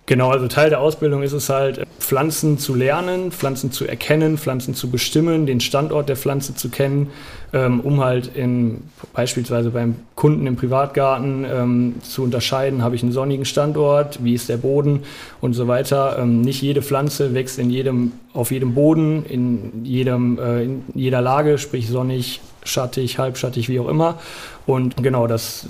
Genau, 0.09 0.31
also 0.31 0.47
Teil 0.47 0.71
der 0.71 0.79
Ausbildung 0.79 1.21
ist 1.21 1.33
es 1.33 1.50
halt, 1.50 1.85
Pflanzen 2.00 2.57
zu 2.57 2.73
lernen, 2.73 3.31
Pflanzen 3.31 3.71
zu 3.71 3.85
erkennen, 3.85 4.39
Pflanzen 4.39 4.73
zu 4.73 4.89
bestimmen, 4.89 5.45
den 5.45 5.59
Standort 5.59 6.09
der 6.09 6.15
Pflanze 6.15 6.56
zu 6.56 6.69
kennen, 6.69 7.11
ähm, 7.53 7.79
um 7.81 8.03
halt 8.03 8.35
in, 8.35 8.81
beispielsweise 9.13 9.69
beim 9.69 9.97
Kunden 10.15 10.47
im 10.47 10.56
Privatgarten 10.56 11.45
ähm, 11.45 11.95
zu 12.01 12.23
unterscheiden, 12.23 12.81
habe 12.81 12.95
ich 12.95 13.03
einen 13.03 13.11
sonnigen 13.11 13.45
Standort, 13.45 14.23
wie 14.23 14.33
ist 14.33 14.50
der 14.50 14.57
Boden 14.57 15.03
und 15.41 15.53
so 15.53 15.67
weiter. 15.67 16.17
Ähm, 16.17 16.41
nicht 16.41 16.63
jede 16.63 16.81
Pflanze 16.81 17.35
wächst 17.35 17.59
in 17.59 17.69
jedem, 17.69 18.13
auf 18.33 18.50
jedem 18.50 18.73
Boden, 18.73 19.23
in, 19.27 19.85
jedem, 19.85 20.39
äh, 20.39 20.63
in 20.63 20.83
jeder 20.95 21.21
Lage, 21.21 21.59
sprich 21.59 21.88
sonnig, 21.88 22.41
schattig, 22.63 23.19
halbschattig, 23.19 23.69
wie 23.69 23.79
auch 23.79 23.88
immer. 23.88 24.17
Und 24.65 24.97
genau, 25.03 25.27
das 25.27 25.67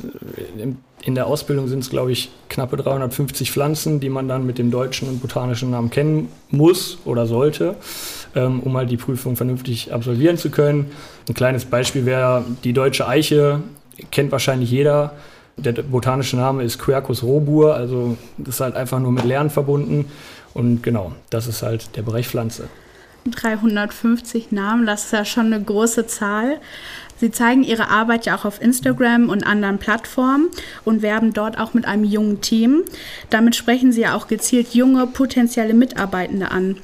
im 0.58 0.77
in 1.03 1.15
der 1.15 1.27
Ausbildung 1.27 1.68
sind 1.68 1.79
es, 1.79 1.89
glaube 1.89 2.12
ich, 2.12 2.29
knappe 2.50 2.77
350 2.77 3.51
Pflanzen, 3.51 4.00
die 4.00 4.10
man 4.10 4.27
dann 4.27 4.46
mit 4.46 4.58
dem 4.58 4.72
deutschen 4.72 5.08
und 5.08 5.22
botanischen 5.22 5.72
Namen 5.72 5.89
kennen 5.89 6.29
muss 6.50 6.98
oder 7.06 7.25
sollte, 7.25 7.75
ähm, 8.36 8.60
um 8.60 8.75
halt 8.75 8.91
die 8.91 8.98
Prüfung 8.98 9.36
vernünftig 9.36 9.94
absolvieren 9.94 10.38
zu 10.38 10.50
können. 10.50 10.91
Ein 11.27 11.36
kleines 11.36 11.65
Beispiel 11.65 12.06
wäre 12.06 12.44
die 12.63 12.74
deutsche 12.74 13.08
Eiche, 13.08 13.62
kennt 14.12 14.32
wahrscheinlich 14.32 14.72
jeder. 14.72 15.13
Der 15.58 15.74
botanische 15.74 16.38
Name 16.38 16.63
ist 16.63 16.79
Quercus 16.79 17.24
robur, 17.24 17.75
also 17.75 18.18
das 18.38 18.56
ist 18.56 18.62
halt 18.62 18.75
einfach 18.75 19.00
nur 19.00 19.12
mit 19.12 19.25
Lernen 19.25 19.50
verbunden. 19.50 20.06
Und 20.53 20.84
genau, 20.84 21.13
das 21.29 21.48
ist 21.48 21.63
halt 21.63 21.96
der 21.96 22.01
Bereich 22.01 22.27
Pflanze. 22.27 22.70
350 23.29 24.51
Namen, 24.51 24.86
das 24.86 25.06
ist 25.06 25.13
ja 25.13 25.25
schon 25.25 25.48
eine 25.48 25.62
große 25.62 26.08
Zahl. 26.08 26.60
Sie 27.20 27.32
zeigen 27.32 27.64
ihre 27.64 27.90
Arbeit 27.90 28.26
ja 28.26 28.36
auch 28.36 28.46
auf 28.46 28.62
Instagram 28.62 29.30
und 29.30 29.46
anderen 29.46 29.78
Plattformen 29.78 30.50
und 30.86 31.02
werben 31.02 31.34
dort 31.34 31.60
auch 31.60 31.74
mit 31.74 31.86
einem 31.86 32.06
jungen 32.06 32.42
Team. 32.42 32.84
Damit 33.30 33.56
sprechen 33.56 33.92
sie 33.92 34.02
ja 34.02 34.16
auch 34.16 34.28
gezielt 34.28 34.74
junge 34.74 35.06
potenzielle 35.08 35.74
Mitarbeitende 35.74 36.52
an. 36.52 36.78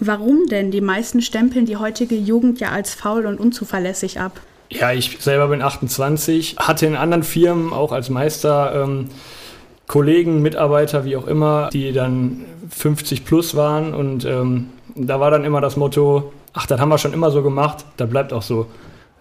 Warum 0.00 0.46
denn? 0.46 0.70
Die 0.70 0.80
meisten 0.80 1.22
stempeln 1.22 1.66
die 1.66 1.76
heutige 1.76 2.16
Jugend 2.16 2.60
ja 2.60 2.70
als 2.70 2.94
faul 2.94 3.26
und 3.26 3.38
unzuverlässig 3.38 4.20
ab. 4.20 4.40
Ja, 4.70 4.92
ich 4.92 5.18
selber 5.20 5.48
bin 5.48 5.62
28, 5.62 6.56
hatte 6.58 6.86
in 6.86 6.96
anderen 6.96 7.22
Firmen 7.22 7.72
auch 7.72 7.92
als 7.92 8.10
Meister 8.10 8.84
ähm, 8.84 9.08
Kollegen, 9.86 10.42
Mitarbeiter, 10.42 11.04
wie 11.04 11.16
auch 11.16 11.26
immer, 11.26 11.68
die 11.72 11.92
dann 11.92 12.44
50 12.70 13.24
plus 13.24 13.54
waren 13.54 13.94
und 13.94 14.24
ähm, 14.24 14.70
da 14.94 15.20
war 15.20 15.30
dann 15.30 15.44
immer 15.44 15.60
das 15.60 15.76
Motto, 15.76 16.32
ach, 16.52 16.66
das 16.66 16.80
haben 16.80 16.88
wir 16.88 16.98
schon 16.98 17.12
immer 17.12 17.30
so 17.30 17.42
gemacht, 17.42 17.84
das 17.96 18.08
bleibt 18.08 18.32
auch 18.32 18.42
so. 18.42 18.66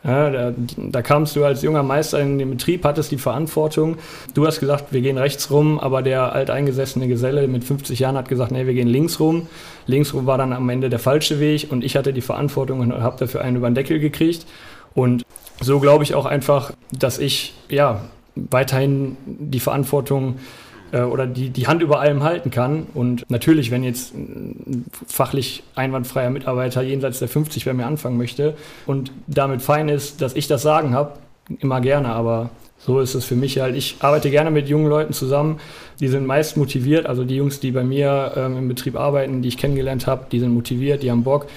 Ja, 0.04 0.30
da, 0.30 0.54
da, 0.76 1.02
kamst 1.02 1.34
du 1.36 1.46
als 1.46 1.62
junger 1.62 1.82
Meister 1.82 2.20
in 2.20 2.38
den 2.38 2.50
Betrieb, 2.50 2.84
hattest 2.84 3.12
die 3.12 3.18
Verantwortung. 3.18 3.98
Du 4.34 4.46
hast 4.46 4.60
gesagt, 4.60 4.92
wir 4.92 5.00
gehen 5.00 5.18
rechts 5.18 5.50
rum, 5.50 5.80
aber 5.80 6.02
der 6.02 6.34
alteingesessene 6.34 7.08
Geselle 7.08 7.48
mit 7.48 7.64
50 7.64 8.00
Jahren 8.00 8.18
hat 8.18 8.28
gesagt, 8.28 8.52
nee, 8.52 8.66
wir 8.66 8.74
gehen 8.74 8.90
links 8.90 9.22
rum. 9.22 9.48
Links 9.88 10.14
rum 10.14 10.26
war 10.26 10.38
dann 10.38 10.52
am 10.52 10.68
Ende 10.70 10.90
der 10.90 11.00
falsche 11.00 11.40
Weg 11.40 11.72
und 11.72 11.86
ich 11.86 11.96
hatte 11.96 12.12
die 12.12 12.22
Verantwortung 12.22 12.82
und 12.82 13.02
habe 13.02 13.18
dafür 13.18 13.42
einen 13.42 13.56
über 13.56 13.70
den 13.70 13.76
Deckel 13.76 14.00
gekriegt. 14.00 14.46
Und 14.94 15.24
so 15.62 15.80
glaube 15.80 16.04
ich 16.04 16.16
auch 16.16 16.26
einfach, 16.26 16.74
dass 16.92 17.18
ich 17.18 17.54
ja 17.70 18.02
weiterhin 18.36 19.16
die 19.26 19.62
Verantwortung 19.62 20.36
äh, 20.36 20.63
oder 21.02 21.26
die, 21.26 21.50
die 21.50 21.68
Hand 21.68 21.82
über 21.82 22.00
allem 22.00 22.24
halten 22.24 22.52
kann. 22.52 22.88
Und 22.94 23.30
natürlich, 23.30 23.72
wenn 23.72 23.84
jetzt 23.84 24.14
ein 24.14 24.86
fachlich 25.08 25.64
einwandfreier 25.76 26.30
Mitarbeiter 26.30 26.82
jenseits 26.82 27.20
der 27.20 27.28
50 27.28 27.66
bei 27.66 27.74
mir 27.74 27.86
anfangen 27.86 28.18
möchte 28.18 28.56
und 28.86 29.12
damit 29.28 29.62
fein 29.62 29.90
ist, 29.90 30.22
dass 30.22 30.36
ich 30.36 30.48
das 30.48 30.62
Sagen 30.62 30.94
habe, 30.94 31.14
immer 31.60 31.82
gerne, 31.82 32.10
aber 32.10 32.50
so 32.86 33.00
ist 33.00 33.16
es 33.16 33.24
für 33.24 33.36
mich 33.36 33.60
halt. 33.60 33.76
Ich 33.76 33.98
arbeite 34.02 34.30
gerne 34.30 34.52
mit 34.52 34.68
jungen 34.68 34.88
Leuten 34.88 35.14
zusammen. 35.14 35.60
Die 36.00 36.10
sind 36.10 36.26
meist 36.26 36.58
motiviert. 36.58 37.06
Also 37.06 37.24
die 37.24 37.38
Jungs, 37.38 37.60
die 37.60 37.72
bei 37.72 37.84
mir 37.84 38.34
ähm, 38.36 38.58
im 38.58 38.68
Betrieb 38.68 38.98
arbeiten, 38.98 39.42
die 39.42 39.48
ich 39.48 39.58
kennengelernt 39.58 40.06
habe, 40.06 40.26
die 40.32 40.40
sind 40.40 40.54
motiviert, 40.54 41.02
die 41.02 41.10
haben 41.10 41.24
Bock. 41.24 41.48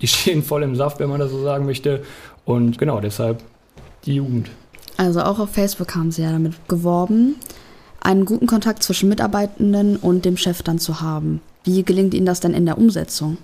Die 0.00 0.06
stehen 0.06 0.42
voll 0.42 0.62
im 0.62 0.76
Saft, 0.76 1.00
wenn 1.00 1.08
man 1.08 1.18
das 1.18 1.32
so 1.32 1.42
sagen 1.42 1.66
möchte. 1.66 2.02
Und 2.44 2.78
genau 2.78 3.00
deshalb 3.00 3.42
die 4.04 4.14
Jugend. 4.14 4.50
Also 4.96 5.20
auch 5.20 5.38
auf 5.38 5.50
Facebook 5.50 5.94
haben 5.94 6.10
Sie 6.10 6.22
ja 6.22 6.32
damit 6.32 6.54
geworben, 6.68 7.36
einen 8.08 8.24
guten 8.24 8.46
Kontakt 8.46 8.82
zwischen 8.82 9.10
Mitarbeitenden 9.10 9.96
und 9.96 10.24
dem 10.24 10.38
Chef 10.38 10.62
dann 10.62 10.78
zu 10.78 11.02
haben. 11.02 11.42
Wie 11.64 11.82
gelingt 11.82 12.14
Ihnen 12.14 12.24
das 12.24 12.40
denn 12.40 12.54
in 12.54 12.64
der 12.64 12.78
Umsetzung? 12.78 13.36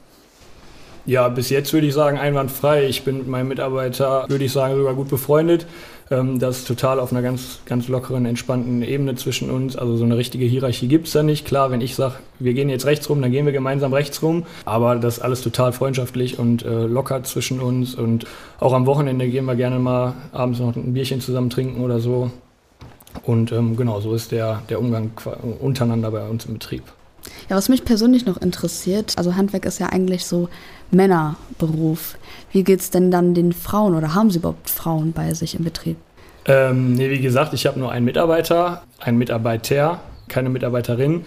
Ja, 1.04 1.28
bis 1.28 1.50
jetzt 1.50 1.74
würde 1.74 1.86
ich 1.86 1.92
sagen 1.92 2.16
einwandfrei. 2.16 2.86
Ich 2.86 3.02
bin 3.04 3.18
mit 3.18 3.28
meinem 3.28 3.48
Mitarbeiter, 3.48 4.24
würde 4.26 4.46
ich 4.46 4.52
sagen, 4.52 4.74
sogar 4.74 4.94
gut 4.94 5.10
befreundet. 5.10 5.66
Ähm, 6.10 6.38
das 6.38 6.60
ist 6.60 6.66
total 6.66 6.98
auf 6.98 7.12
einer 7.12 7.20
ganz, 7.20 7.60
ganz 7.66 7.88
lockeren, 7.88 8.24
entspannten 8.24 8.80
Ebene 8.80 9.14
zwischen 9.16 9.50
uns. 9.50 9.76
Also 9.76 9.98
so 9.98 10.04
eine 10.04 10.16
richtige 10.16 10.46
Hierarchie 10.46 10.88
gibt 10.88 11.08
es 11.08 11.12
da 11.12 11.22
nicht. 11.22 11.44
Klar, 11.44 11.70
wenn 11.70 11.82
ich 11.82 11.94
sage, 11.94 12.14
wir 12.38 12.54
gehen 12.54 12.70
jetzt 12.70 12.86
rechts 12.86 13.10
rum, 13.10 13.20
dann 13.20 13.32
gehen 13.32 13.44
wir 13.44 13.52
gemeinsam 13.52 13.92
rechts 13.92 14.22
rum. 14.22 14.46
Aber 14.64 14.96
das 14.96 15.18
ist 15.18 15.22
alles 15.22 15.42
total 15.42 15.74
freundschaftlich 15.74 16.38
und 16.38 16.64
äh, 16.64 16.86
locker 16.86 17.22
zwischen 17.22 17.60
uns. 17.60 17.94
Und 17.94 18.24
auch 18.58 18.72
am 18.72 18.86
Wochenende 18.86 19.28
gehen 19.28 19.44
wir 19.44 19.56
gerne 19.56 19.78
mal 19.78 20.14
abends 20.32 20.58
noch 20.58 20.74
ein 20.74 20.94
Bierchen 20.94 21.20
zusammen 21.20 21.50
trinken 21.50 21.82
oder 21.82 22.00
so. 22.00 22.30
Und 23.22 23.52
ähm, 23.52 23.76
genau, 23.76 24.00
so 24.00 24.14
ist 24.14 24.32
der, 24.32 24.62
der 24.68 24.80
Umgang 24.80 25.10
untereinander 25.60 26.10
bei 26.10 26.28
uns 26.28 26.44
im 26.46 26.54
Betrieb. 26.54 26.82
Ja, 27.48 27.56
was 27.56 27.68
mich 27.68 27.84
persönlich 27.84 28.26
noch 28.26 28.40
interessiert, 28.40 29.14
also 29.16 29.34
Handwerk 29.34 29.64
ist 29.64 29.78
ja 29.78 29.86
eigentlich 29.86 30.26
so 30.26 30.48
Männerberuf. 30.90 32.16
Wie 32.52 32.64
geht 32.64 32.80
es 32.80 32.90
denn 32.90 33.10
dann 33.10 33.34
den 33.34 33.52
Frauen 33.52 33.94
oder 33.94 34.14
haben 34.14 34.30
Sie 34.30 34.38
überhaupt 34.38 34.68
Frauen 34.68 35.12
bei 35.12 35.32
sich 35.34 35.54
im 35.54 35.64
Betrieb? 35.64 35.96
Ähm, 36.46 36.92
nee, 36.92 37.10
wie 37.10 37.20
gesagt, 37.20 37.54
ich 37.54 37.66
habe 37.66 37.78
nur 37.78 37.90
einen 37.90 38.04
Mitarbeiter, 38.04 38.82
einen 39.00 39.18
Mitarbeiter, 39.18 40.00
keine 40.28 40.50
Mitarbeiterin. 40.50 41.24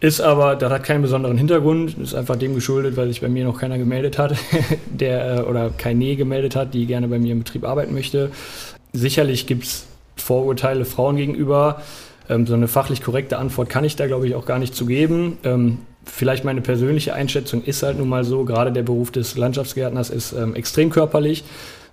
Ist 0.00 0.20
aber, 0.20 0.56
das 0.56 0.70
hat 0.70 0.84
keinen 0.84 1.02
besonderen 1.02 1.38
Hintergrund, 1.38 1.96
ist 1.98 2.14
einfach 2.14 2.36
dem 2.36 2.54
geschuldet, 2.54 2.96
weil 2.96 3.08
sich 3.08 3.22
bei 3.22 3.28
mir 3.28 3.44
noch 3.44 3.58
keiner 3.58 3.78
gemeldet 3.78 4.18
hat, 4.18 4.34
der 4.86 5.38
äh, 5.38 5.40
oder 5.42 5.70
keine 5.70 6.16
gemeldet 6.16 6.54
hat, 6.54 6.74
die 6.74 6.86
gerne 6.86 7.08
bei 7.08 7.18
mir 7.18 7.32
im 7.32 7.40
Betrieb 7.40 7.64
arbeiten 7.64 7.94
möchte. 7.94 8.30
Sicherlich 8.92 9.46
gibt 9.46 9.64
es 9.64 9.86
Vorurteile 10.16 10.84
Frauen 10.84 11.16
gegenüber. 11.16 11.82
Ähm, 12.28 12.46
so 12.46 12.54
eine 12.54 12.68
fachlich 12.68 13.02
korrekte 13.02 13.38
Antwort 13.38 13.68
kann 13.68 13.84
ich 13.84 13.96
da, 13.96 14.06
glaube 14.06 14.26
ich, 14.26 14.34
auch 14.34 14.46
gar 14.46 14.58
nicht 14.58 14.74
zu 14.74 14.86
geben. 14.86 15.38
Ähm, 15.44 15.78
vielleicht 16.04 16.44
meine 16.44 16.60
persönliche 16.60 17.14
Einschätzung 17.14 17.62
ist 17.62 17.82
halt 17.82 17.98
nun 17.98 18.08
mal 18.08 18.24
so, 18.24 18.44
gerade 18.44 18.72
der 18.72 18.82
Beruf 18.82 19.10
des 19.10 19.36
Landschaftsgärtners 19.36 20.10
ist 20.10 20.32
ähm, 20.32 20.54
extrem 20.54 20.90
körperlich. 20.90 21.44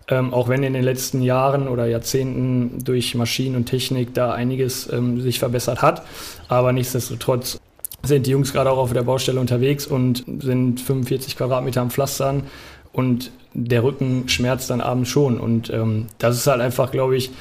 Ähm, 0.10 0.34
auch 0.34 0.50
wenn 0.50 0.64
in 0.64 0.74
den 0.74 0.84
letzten 0.84 1.22
Jahren 1.22 1.70
oder 1.70 1.86
Jahrzehnten 1.86 2.84
durch 2.84 3.16
Maschinen 3.16 3.56
und 3.56 3.66
Technik 3.66 4.14
da 4.14 4.34
einiges 4.34 4.92
ähm, 4.92 5.22
sich 5.22 5.40
verbessert 5.40 5.82
hat. 5.82 6.04
Aber 6.50 6.74
nichtsdestotrotz 6.74 7.60
sind 8.04 8.28
die 8.28 8.32
Jungs 8.32 8.52
gerade 8.52 8.70
auch 8.70 8.78
auf 8.78 8.92
der 8.92 9.04
Baustelle 9.04 9.40
unterwegs 9.40 9.88
und 9.88 10.26
sind 10.40 10.82
45 10.82 11.38
Quadratmeter 11.38 11.80
am 11.80 11.90
Pflastern 11.90 12.44
und 12.92 13.32
der 13.54 13.84
Rücken 13.84 14.28
schmerzt 14.28 14.70
dann 14.70 14.82
abends 14.82 15.10
schon. 15.10 15.40
Und 15.40 15.70
ähm, 15.70 16.08
das 16.18 16.36
ist 16.36 16.48
halt 16.48 16.60
einfach, 16.60 16.92
glaube 16.92 17.16
ich, 17.16 17.32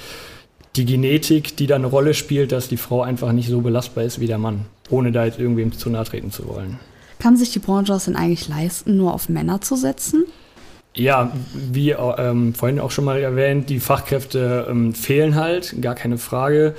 die 0.76 0.84
Genetik, 0.84 1.56
die 1.56 1.66
da 1.66 1.76
eine 1.76 1.86
Rolle 1.86 2.14
spielt, 2.14 2.52
dass 2.52 2.68
die 2.68 2.76
Frau 2.76 3.02
einfach 3.02 3.32
nicht 3.32 3.48
so 3.48 3.60
belastbar 3.60 4.04
ist 4.04 4.20
wie 4.20 4.26
der 4.26 4.38
Mann, 4.38 4.66
ohne 4.90 5.12
da 5.12 5.24
jetzt 5.24 5.38
irgendwem 5.38 5.72
zu 5.72 5.90
nahe 5.90 6.04
treten 6.04 6.30
zu 6.30 6.48
wollen. 6.48 6.78
Kann 7.18 7.36
sich 7.36 7.50
die 7.52 7.58
Branche 7.58 7.92
das 7.92 8.06
denn 8.06 8.16
eigentlich 8.16 8.48
leisten, 8.48 8.96
nur 8.96 9.14
auf 9.14 9.28
Männer 9.28 9.60
zu 9.60 9.76
setzen? 9.76 10.24
Ja, 10.94 11.32
wie 11.54 11.90
ähm, 11.90 12.52
vorhin 12.54 12.78
auch 12.78 12.90
schon 12.90 13.04
mal 13.04 13.18
erwähnt, 13.20 13.70
die 13.70 13.80
Fachkräfte 13.80 14.66
ähm, 14.68 14.92
fehlen 14.92 15.36
halt, 15.36 15.80
gar 15.80 15.94
keine 15.94 16.18
Frage. 16.18 16.74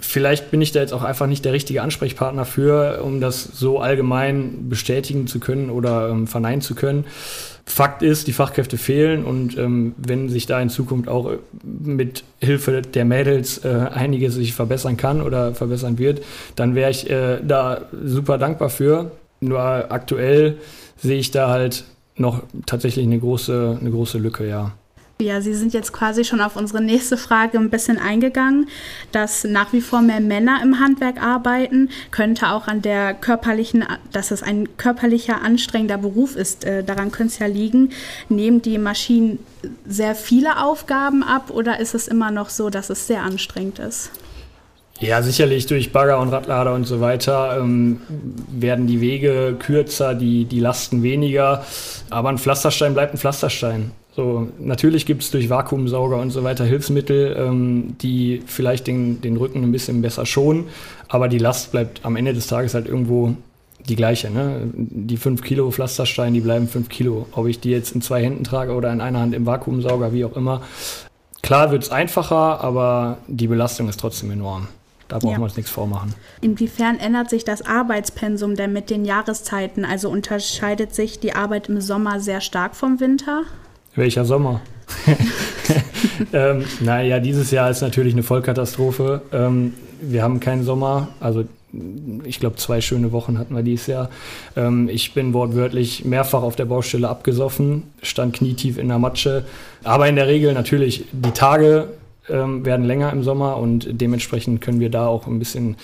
Vielleicht 0.00 0.50
bin 0.50 0.62
ich 0.62 0.72
da 0.72 0.80
jetzt 0.80 0.92
auch 0.92 1.02
einfach 1.02 1.26
nicht 1.26 1.44
der 1.44 1.52
richtige 1.52 1.82
Ansprechpartner 1.82 2.44
für, 2.44 3.02
um 3.02 3.20
das 3.20 3.44
so 3.44 3.80
allgemein 3.80 4.68
bestätigen 4.68 5.26
zu 5.26 5.40
können 5.40 5.70
oder 5.70 6.08
ähm, 6.08 6.26
verneinen 6.26 6.62
zu 6.62 6.74
können. 6.74 7.04
Fakt 7.66 8.02
ist, 8.02 8.26
die 8.26 8.32
Fachkräfte 8.32 8.78
fehlen 8.78 9.24
und 9.24 9.56
ähm, 9.56 9.94
wenn 9.96 10.28
sich 10.28 10.46
da 10.46 10.60
in 10.60 10.70
Zukunft 10.70 11.08
auch 11.08 11.30
äh, 11.30 11.38
mit 11.62 12.24
Hilfe 12.40 12.82
der 12.82 13.04
Mädels 13.04 13.64
äh, 13.64 13.86
einiges 13.92 14.34
sich 14.34 14.54
verbessern 14.54 14.96
kann 14.96 15.22
oder 15.22 15.54
verbessern 15.54 15.98
wird, 15.98 16.22
dann 16.56 16.74
wäre 16.74 16.90
ich 16.90 17.08
äh, 17.08 17.38
da 17.42 17.82
super 18.04 18.38
dankbar 18.38 18.70
für. 18.70 19.12
Nur 19.40 19.60
aktuell 19.60 20.56
sehe 20.96 21.18
ich 21.18 21.30
da 21.30 21.48
halt 21.48 21.84
noch 22.16 22.42
tatsächlich 22.66 23.06
eine 23.06 23.18
große, 23.18 23.78
eine 23.80 23.90
große 23.90 24.18
Lücke, 24.18 24.48
ja. 24.48 24.72
Ja, 25.20 25.40
Sie 25.42 25.54
sind 25.54 25.74
jetzt 25.74 25.92
quasi 25.92 26.24
schon 26.24 26.40
auf 26.40 26.56
unsere 26.56 26.82
nächste 26.82 27.18
Frage 27.18 27.58
ein 27.58 27.68
bisschen 27.68 27.98
eingegangen, 27.98 28.68
dass 29.12 29.44
nach 29.44 29.72
wie 29.72 29.82
vor 29.82 30.00
mehr 30.00 30.20
Männer 30.20 30.60
im 30.62 30.80
Handwerk 30.80 31.22
arbeiten, 31.22 31.90
könnte 32.10 32.50
auch 32.50 32.66
an 32.68 32.80
der 32.80 33.12
körperlichen, 33.12 33.84
dass 34.12 34.30
es 34.30 34.42
ein 34.42 34.76
körperlicher, 34.78 35.42
anstrengender 35.42 35.98
Beruf 35.98 36.36
ist, 36.36 36.64
äh, 36.64 36.82
daran 36.82 37.12
könnte 37.12 37.34
es 37.34 37.38
ja 37.38 37.46
liegen. 37.46 37.90
Nehmen 38.30 38.62
die 38.62 38.78
Maschinen 38.78 39.38
sehr 39.86 40.14
viele 40.14 40.64
Aufgaben 40.64 41.22
ab 41.22 41.50
oder 41.50 41.80
ist 41.80 41.94
es 41.94 42.08
immer 42.08 42.30
noch 42.30 42.48
so, 42.48 42.70
dass 42.70 42.88
es 42.88 43.06
sehr 43.06 43.22
anstrengend 43.22 43.78
ist? 43.78 44.10
Ja, 45.00 45.22
sicherlich 45.22 45.66
durch 45.66 45.92
Bagger 45.92 46.18
und 46.18 46.28
Radlader 46.28 46.74
und 46.74 46.84
so 46.84 47.00
weiter 47.00 47.58
ähm, 47.58 48.00
werden 48.50 48.86
die 48.86 49.00
Wege 49.00 49.56
kürzer, 49.58 50.14
die, 50.14 50.44
die 50.44 50.60
Lasten 50.60 51.02
weniger. 51.02 51.64
Aber 52.10 52.28
ein 52.28 52.36
Pflasterstein 52.36 52.92
bleibt 52.92 53.14
ein 53.14 53.18
Pflasterstein. 53.18 53.92
So, 54.20 54.48
natürlich 54.58 55.06
gibt 55.06 55.22
es 55.22 55.30
durch 55.30 55.48
Vakuumsauger 55.48 56.18
und 56.18 56.28
so 56.28 56.44
weiter 56.44 56.66
Hilfsmittel, 56.66 57.34
ähm, 57.38 57.96
die 58.02 58.42
vielleicht 58.44 58.86
den, 58.86 59.22
den 59.22 59.38
Rücken 59.38 59.62
ein 59.62 59.72
bisschen 59.72 60.02
besser 60.02 60.26
schonen, 60.26 60.64
aber 61.08 61.26
die 61.26 61.38
Last 61.38 61.72
bleibt 61.72 62.04
am 62.04 62.16
Ende 62.16 62.34
des 62.34 62.46
Tages 62.46 62.74
halt 62.74 62.86
irgendwo 62.86 63.34
die 63.88 63.96
gleiche. 63.96 64.28
Ne? 64.28 64.68
Die 64.74 65.16
5 65.16 65.40
Kilo 65.40 65.70
Pflasterstein, 65.70 66.34
die 66.34 66.42
bleiben 66.42 66.68
5 66.68 66.90
Kilo. 66.90 67.28
Ob 67.32 67.46
ich 67.46 67.60
die 67.60 67.70
jetzt 67.70 67.94
in 67.94 68.02
zwei 68.02 68.22
Händen 68.22 68.44
trage 68.44 68.74
oder 68.74 68.92
in 68.92 69.00
einer 69.00 69.20
Hand 69.20 69.34
im 69.34 69.46
Vakuumsauger, 69.46 70.12
wie 70.12 70.26
auch 70.26 70.36
immer. 70.36 70.60
Klar 71.40 71.70
wird 71.70 71.84
es 71.84 71.90
einfacher, 71.90 72.60
aber 72.62 73.16
die 73.26 73.46
Belastung 73.46 73.88
ist 73.88 74.00
trotzdem 74.00 74.30
enorm. 74.32 74.68
Da 75.08 75.18
brauchen 75.18 75.32
ja. 75.32 75.38
wir 75.38 75.44
uns 75.44 75.56
nichts 75.56 75.70
vormachen. 75.70 76.12
Inwiefern 76.42 76.98
ändert 76.98 77.30
sich 77.30 77.44
das 77.46 77.62
Arbeitspensum 77.62 78.54
denn 78.54 78.74
mit 78.74 78.90
den 78.90 79.06
Jahreszeiten? 79.06 79.86
Also 79.86 80.10
unterscheidet 80.10 80.94
sich 80.94 81.20
die 81.20 81.32
Arbeit 81.32 81.70
im 81.70 81.80
Sommer 81.80 82.20
sehr 82.20 82.42
stark 82.42 82.76
vom 82.76 83.00
Winter? 83.00 83.44
Welcher 83.94 84.24
Sommer? 84.24 84.60
ähm, 86.32 86.64
naja, 86.80 87.20
dieses 87.20 87.50
Jahr 87.50 87.70
ist 87.70 87.80
natürlich 87.80 88.12
eine 88.12 88.22
Vollkatastrophe. 88.22 89.22
Ähm, 89.32 89.74
wir 90.00 90.22
haben 90.22 90.40
keinen 90.40 90.64
Sommer, 90.64 91.08
also 91.20 91.44
ich 92.24 92.40
glaube, 92.40 92.56
zwei 92.56 92.80
schöne 92.80 93.12
Wochen 93.12 93.38
hatten 93.38 93.54
wir 93.54 93.62
dieses 93.62 93.86
Jahr. 93.86 94.10
Ähm, 94.56 94.88
ich 94.88 95.14
bin 95.14 95.32
wortwörtlich 95.32 96.04
mehrfach 96.04 96.42
auf 96.42 96.56
der 96.56 96.64
Baustelle 96.64 97.08
abgesoffen, 97.08 97.84
stand 98.02 98.36
knietief 98.36 98.78
in 98.78 98.88
der 98.88 98.98
Matsche. 98.98 99.44
Aber 99.84 100.08
in 100.08 100.16
der 100.16 100.26
Regel 100.26 100.52
natürlich, 100.52 101.04
die 101.12 101.30
Tage 101.30 101.88
ähm, 102.28 102.64
werden 102.64 102.86
länger 102.86 103.12
im 103.12 103.22
Sommer 103.22 103.56
und 103.56 103.88
dementsprechend 104.00 104.60
können 104.60 104.80
wir 104.80 104.90
da 104.90 105.06
auch 105.06 105.26
ein 105.26 105.38
bisschen 105.38 105.76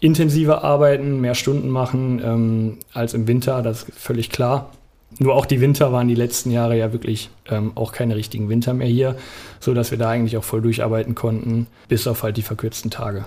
intensiver 0.00 0.64
arbeiten, 0.64 1.20
mehr 1.20 1.34
Stunden 1.34 1.68
machen 1.68 2.20
ähm, 2.24 2.78
als 2.92 3.14
im 3.14 3.26
Winter, 3.26 3.62
das 3.62 3.84
ist 3.84 3.98
völlig 3.98 4.30
klar. 4.30 4.70
Nur 5.18 5.34
auch 5.34 5.46
die 5.46 5.60
Winter 5.60 5.92
waren 5.92 6.08
die 6.08 6.14
letzten 6.14 6.50
Jahre 6.50 6.76
ja 6.76 6.92
wirklich 6.92 7.30
ähm, 7.48 7.72
auch 7.74 7.92
keine 7.92 8.16
richtigen 8.16 8.48
Winter 8.48 8.74
mehr 8.74 8.88
hier, 8.88 9.16
sodass 9.60 9.90
wir 9.90 9.98
da 9.98 10.10
eigentlich 10.10 10.36
auch 10.36 10.44
voll 10.44 10.62
durcharbeiten 10.62 11.14
konnten, 11.14 11.66
bis 11.88 12.06
auf 12.06 12.22
halt 12.22 12.36
die 12.36 12.42
verkürzten 12.42 12.90
Tage. 12.90 13.24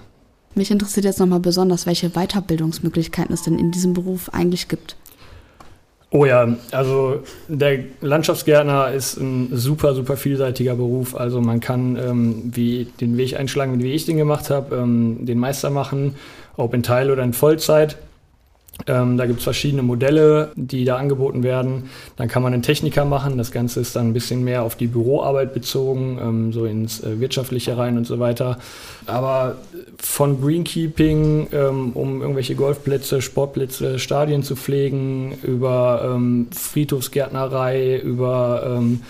Mich 0.55 0.71
interessiert 0.71 1.05
jetzt 1.05 1.19
nochmal 1.19 1.39
besonders, 1.39 1.85
welche 1.85 2.09
Weiterbildungsmöglichkeiten 2.09 3.33
es 3.33 3.43
denn 3.43 3.59
in 3.59 3.71
diesem 3.71 3.93
Beruf 3.93 4.29
eigentlich 4.33 4.67
gibt. 4.67 4.95
Oh 6.09 6.25
ja, 6.25 6.55
also 6.71 7.21
der 7.49 7.79
Landschaftsgärtner 7.99 8.91
ist 8.91 9.17
ein 9.17 9.49
super, 9.51 9.93
super 9.93 10.15
vielseitiger 10.15 10.75
Beruf. 10.75 11.15
Also 11.15 11.41
man 11.41 11.59
kann 11.59 11.97
ähm, 11.97 12.43
wie 12.45 12.87
den 13.01 13.17
Weg 13.17 13.37
einschlagen, 13.37 13.83
wie 13.83 13.91
ich 13.91 14.05
den 14.05 14.15
gemacht 14.15 14.49
habe, 14.49 14.75
ähm, 14.77 15.25
den 15.25 15.37
Meister 15.37 15.69
machen, 15.69 16.15
ob 16.55 16.73
in 16.73 16.81
Teil 16.81 17.11
oder 17.11 17.23
in 17.23 17.33
Vollzeit. 17.33 17.97
Ähm, 18.85 19.17
da 19.17 19.25
gibt 19.25 19.39
es 19.39 19.43
verschiedene 19.43 19.81
Modelle, 19.81 20.51
die 20.55 20.85
da 20.85 20.97
angeboten 20.97 21.43
werden. 21.43 21.89
Dann 22.15 22.27
kann 22.27 22.43
man 22.43 22.53
einen 22.53 22.61
Techniker 22.61 23.05
machen. 23.05 23.37
Das 23.37 23.51
Ganze 23.51 23.79
ist 23.79 23.95
dann 23.95 24.09
ein 24.09 24.13
bisschen 24.13 24.43
mehr 24.43 24.63
auf 24.63 24.75
die 24.75 24.87
Büroarbeit 24.87 25.53
bezogen, 25.53 26.19
ähm, 26.21 26.53
so 26.53 26.65
ins 26.65 27.03
äh, 27.03 27.19
Wirtschaftliche 27.19 27.77
rein 27.77 27.97
und 27.97 28.05
so 28.05 28.19
weiter. 28.19 28.59
Aber 29.07 29.57
von 29.97 30.39
Greenkeeping, 30.41 31.47
ähm, 31.51 31.91
um 31.93 32.21
irgendwelche 32.21 32.55
Golfplätze, 32.55 33.21
Sportplätze, 33.21 33.99
Stadien 33.99 34.43
zu 34.43 34.55
pflegen, 34.55 35.37
über 35.41 36.11
ähm, 36.13 36.47
Friedhofsgärtnerei, 36.51 37.97
über 37.97 38.77
ähm, 38.77 39.01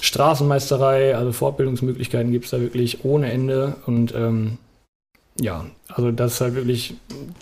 Straßenmeisterei, 0.00 1.14
also 1.14 1.32
Fortbildungsmöglichkeiten 1.32 2.32
gibt 2.32 2.46
es 2.46 2.52
da 2.52 2.60
wirklich 2.60 3.04
ohne 3.04 3.30
Ende. 3.30 3.76
Und 3.86 4.14
ähm, 4.14 4.58
ja, 5.40 5.64
also 5.88 6.10
das 6.10 6.34
ist 6.34 6.40
halt 6.40 6.54
wirklich 6.54 6.94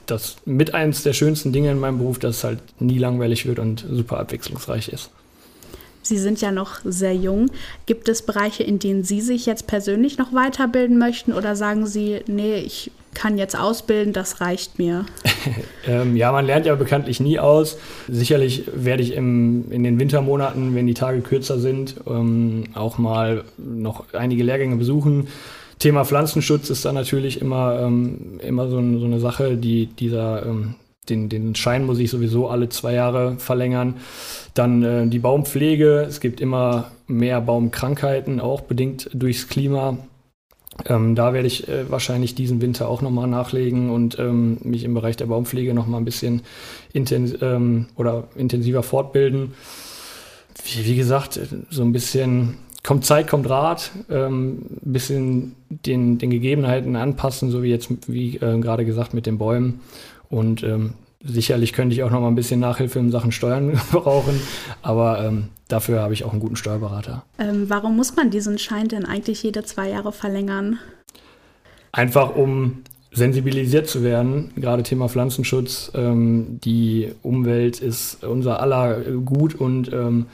das 0.07 0.37
mit 0.45 0.75
eins 0.75 1.03
der 1.03 1.13
schönsten 1.13 1.53
Dinge 1.53 1.71
in 1.71 1.81
meinem 1.81 1.99
Beruf, 1.99 2.19
dass 2.19 2.37
es 2.37 2.45
halt 2.45 2.61
nie 2.79 2.99
langweilig 2.99 3.47
wird 3.47 3.59
und 3.59 3.85
super 3.91 4.19
abwechslungsreich 4.19 4.89
ist. 4.89 5.11
Sie 6.03 6.17
sind 6.17 6.41
ja 6.41 6.53
noch 6.53 6.81
sehr 6.85 7.15
jung. 7.15 7.51
Gibt 7.85 8.09
es 8.09 8.23
Bereiche, 8.23 8.63
in 8.63 8.79
denen 8.79 9.05
Sie 9.05 9.21
sich 9.21 9.45
jetzt 9.45 9.67
persönlich 9.67 10.17
noch 10.17 10.33
weiterbilden 10.33 10.97
möchten 10.97 11.35
oder 11.35 11.55
sagen 11.55 11.87
Sie, 11.87 12.21
nee, 12.27 12.61
ich 12.61 12.91
kann 13.13 13.37
jetzt 13.37 13.59
ausbilden, 13.59 14.13
das 14.13 14.41
reicht 14.41 14.79
mir? 14.79 15.05
ähm, 15.87 16.17
ja, 16.17 16.33
man 16.33 16.47
lernt 16.47 16.65
ja 16.65 16.75
bekanntlich 16.77 17.21
nie 17.21 17.39
aus. 17.39 17.77
Sicherlich 18.09 18.65
werde 18.73 19.03
ich 19.03 19.13
im, 19.13 19.71
in 19.71 19.83
den 19.83 19.99
Wintermonaten, 20.01 20.75
wenn 20.75 20.87
die 20.87 20.95
Tage 20.95 21.21
kürzer 21.21 21.59
sind, 21.59 21.97
ähm, 22.07 22.65
auch 22.75 22.97
mal 22.97 23.45
noch 23.59 24.05
einige 24.15 24.45
Lehrgänge 24.45 24.77
besuchen. 24.77 25.29
Thema 25.79 26.05
Pflanzenschutz 26.05 26.71
ist 26.71 26.85
da 26.85 26.93
natürlich 26.93 27.41
immer, 27.41 27.81
ähm, 27.81 28.41
immer 28.43 28.69
so, 28.69 28.77
so, 28.99 29.05
eine 29.05 29.21
Sache, 29.21 29.57
die 29.57 29.87
dieser 29.87 30.45
ähm, 30.45 30.75
den, 31.09 31.29
den 31.29 31.55
Schein 31.55 31.85
muss 31.85 31.99
ich 31.99 32.11
sowieso 32.11 32.49
alle 32.49 32.69
zwei 32.69 32.95
Jahre 32.95 33.37
verlängern. 33.39 33.95
Dann 34.55 34.83
äh, 34.83 35.07
die 35.07 35.19
Baumpflege. 35.19 36.05
Es 36.09 36.21
gibt 36.21 36.41
immer 36.41 36.91
mehr 37.07 37.41
Baumkrankheiten, 37.41 38.41
auch 38.41 38.63
bedingt 38.63 39.11
durchs 39.15 39.49
Klima. 39.49 39.99
Ähm, 40.87 41.15
da 41.15 41.33
werde 41.33 41.49
ich 41.49 41.69
äh, 41.69 41.91
wahrscheinlich 41.91 42.35
diesen 42.35 42.61
Winter 42.61 42.89
auch 42.89 43.03
nochmal 43.03 43.27
nachlegen 43.27 43.91
und 43.91 44.19
ähm, 44.19 44.59
mich 44.63 44.85
im 44.85 44.95
Bereich 44.95 45.17
der 45.17 45.27
Baumpflege 45.27 45.75
nochmal 45.75 46.01
ein 46.01 46.05
bisschen 46.05 46.43
intens 46.93 47.35
ähm, 47.41 47.87
oder 47.97 48.29
intensiver 48.37 48.83
fortbilden. 48.83 49.55
Wie, 50.65 50.85
wie, 50.87 50.97
gesagt, 50.97 51.41
so 51.71 51.83
ein 51.83 51.93
bisschen 51.93 52.59
kommt 52.89 53.05
Zeit, 53.05 53.29
kommt 53.29 53.51
Rat, 53.51 53.91
ähm, 54.09 54.63
ein 54.87 54.93
bisschen 54.93 55.55
den, 55.69 56.17
den 56.17 56.31
Gegebenheiten 56.31 56.97
anpassen, 56.97 57.51
so 57.51 57.63
wie 57.63 57.69
jetzt, 57.69 57.91
wie 58.11 58.37
äh, 58.37 58.59
gerade 58.61 58.87
gesagt, 58.87 59.13
mit 59.13 59.27
den 59.27 59.37
Bäumen. 59.37 59.83
Und 60.31 60.63
ähm, 60.63 60.95
sicherlich 61.23 61.75
könnte 61.75 61.95
ich 61.95 62.03
auch 62.03 62.11
noch 62.11 62.23
mal 62.23 62.29
ein 62.29 62.35
bisschen 62.35 62.61
Nachhilfe 62.61 62.99
in 62.99 63.11
Sachen 63.11 63.31
Steuern 63.31 63.79
brauchen, 63.93 64.41
aber 64.81 65.23
ähm, 65.23 65.49
dafür 65.69 66.01
habe 66.01 66.15
ich 66.15 66.25
auch 66.25 66.33
einen 66.33 66.41
guten 66.41 66.57
Steuerberater. 66.57 67.25
Ähm, 67.39 67.69
warum 67.69 67.95
muss 67.95 68.17
man 68.17 68.31
diesen 68.31 68.57
Schein 68.57 68.89
denn 68.89 69.05
eigentlich 69.05 69.43
jede 69.43 69.65
zwei 69.65 69.91
Jahre 69.91 70.11
verlängern? 70.11 70.79
Einfach 71.93 72.37
um 72.37 72.85
sensibilisiert 73.13 73.87
zu 73.87 74.03
werden, 74.03 74.51
gerade 74.57 74.83
Thema 74.83 75.11
Pflanzenschutz. 75.11 75.93
Ähm, 75.95 76.59
die 76.65 77.13
Umwelt 77.23 77.81
ist 77.81 78.25
unser 78.25 78.61
aller 78.61 78.99
Gut 79.27 79.55
und 79.55 79.93
ähm, 79.93 80.25